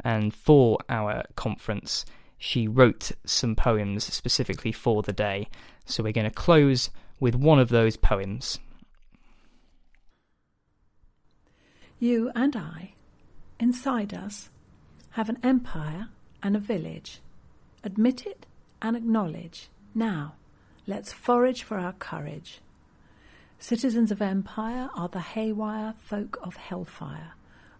And 0.03 0.33
for 0.33 0.77
our 0.89 1.23
conference, 1.35 2.05
she 2.37 2.67
wrote 2.67 3.11
some 3.25 3.55
poems 3.55 4.03
specifically 4.03 4.71
for 4.71 5.01
the 5.01 5.13
day. 5.13 5.49
So 5.85 6.03
we're 6.03 6.13
going 6.13 6.29
to 6.29 6.35
close 6.35 6.91
with 7.19 7.35
one 7.35 7.59
of 7.59 7.69
those 7.69 7.97
poems. 7.97 8.59
You 11.99 12.31
and 12.33 12.55
I, 12.55 12.93
inside 13.59 14.13
us, 14.13 14.49
have 15.11 15.27
an 15.27 15.37
empire 15.43 16.07
and 16.41 16.55
a 16.55 16.59
village. 16.59 17.19
Admit 17.83 18.25
it 18.25 18.45
and 18.81 18.95
acknowledge. 18.95 19.67
Now, 19.93 20.35
let's 20.87 21.11
forage 21.11 21.63
for 21.63 21.77
our 21.77 21.93
courage. 21.93 22.61
Citizens 23.57 24.11
of 24.11 24.21
empire 24.21 24.89
are 24.95 25.09
the 25.09 25.19
haywire 25.19 25.93
folk 25.99 26.37
of 26.41 26.55
hellfire, 26.55 27.33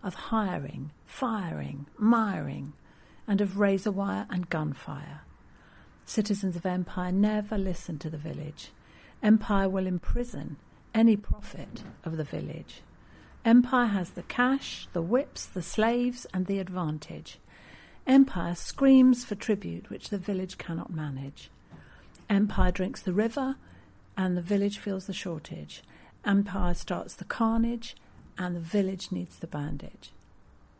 of 0.04 0.14
hiring, 0.16 0.92
firing, 1.06 1.86
miring, 1.98 2.74
and 3.26 3.40
of 3.40 3.58
razor 3.58 3.92
wire 3.92 4.28
and 4.30 4.50
gunfire. 4.50 5.22
Citizens 6.04 6.56
of 6.56 6.66
Empire 6.66 7.12
never 7.12 7.58
listen 7.58 8.00
to 8.00 8.10
the 8.10 8.18
village. 8.18 8.72
Empire 9.22 9.70
will 9.70 9.86
imprison 9.86 10.58
any 10.94 11.16
prophet 11.16 11.84
of 12.04 12.18
the 12.18 12.24
village. 12.24 12.82
Empire 13.50 13.88
has 13.88 14.12
the 14.12 14.22
cash, 14.22 14.88
the 14.94 15.02
whips, 15.02 15.48
the 15.48 15.64
slaves, 15.64 16.28
and 16.32 16.46
the 16.46 16.60
advantage. 16.60 17.40
Empire 18.06 18.54
screams 18.54 19.26
for 19.26 19.34
tribute 19.34 19.90
which 19.90 20.10
the 20.10 20.20
village 20.20 20.60
cannot 20.60 20.94
manage. 20.94 21.50
Empire 22.30 22.72
drinks 22.72 23.02
the 23.02 23.12
river, 23.12 23.56
and 24.16 24.38
the 24.38 24.44
village 24.44 24.78
feels 24.78 25.08
the 25.08 25.14
shortage. 25.14 25.82
Empire 26.24 26.76
starts 26.76 27.16
the 27.16 27.26
carnage, 27.26 27.96
and 28.38 28.56
the 28.56 28.60
village 28.60 29.12
needs 29.12 29.40
the 29.40 29.48
bandage. 29.48 30.12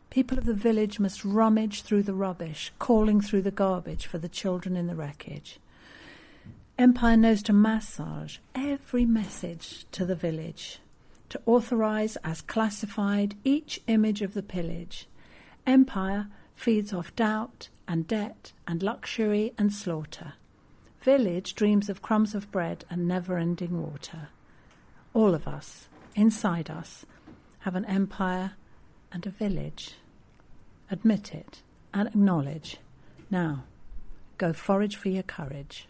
People 0.08 0.38
of 0.38 0.46
the 0.46 0.54
village 0.54 1.00
must 1.00 1.24
rummage 1.24 1.82
through 1.82 2.04
the 2.04 2.14
rubbish, 2.14 2.70
calling 2.78 3.20
through 3.20 3.42
the 3.42 3.50
garbage 3.50 4.06
for 4.06 4.18
the 4.18 4.28
children 4.28 4.76
in 4.76 4.86
the 4.86 4.94
wreckage. 4.94 5.58
Empire 6.78 7.16
knows 7.16 7.42
to 7.42 7.52
massage 7.52 8.38
every 8.54 9.04
message 9.04 9.86
to 9.90 10.04
the 10.04 10.14
village, 10.14 10.78
to 11.30 11.40
authorize 11.46 12.16
as 12.22 12.42
classified 12.42 13.34
each 13.42 13.80
image 13.86 14.20
of 14.20 14.34
the 14.34 14.42
pillage. 14.42 15.08
Empire 15.66 16.26
feeds 16.54 16.92
off 16.92 17.14
doubt 17.16 17.68
and 17.88 18.06
debt 18.06 18.52
and 18.66 18.82
luxury 18.82 19.52
and 19.56 19.72
slaughter. 19.72 20.34
Village 21.00 21.54
dreams 21.54 21.88
of 21.88 22.02
crumbs 22.02 22.34
of 22.34 22.50
bread 22.52 22.84
and 22.90 23.08
never 23.08 23.38
ending 23.38 23.82
water. 23.82 24.28
All 25.14 25.34
of 25.34 25.48
us, 25.48 25.88
inside 26.14 26.68
us, 26.68 27.06
have 27.60 27.74
an 27.74 27.84
empire 27.86 28.52
and 29.12 29.26
a 29.26 29.30
village. 29.30 29.94
Admit 30.90 31.34
it 31.34 31.62
and 31.94 32.08
acknowledge. 32.08 32.78
Now, 33.30 33.64
go 34.38 34.52
forage 34.52 34.96
for 34.96 35.08
your 35.08 35.22
courage. 35.22 35.86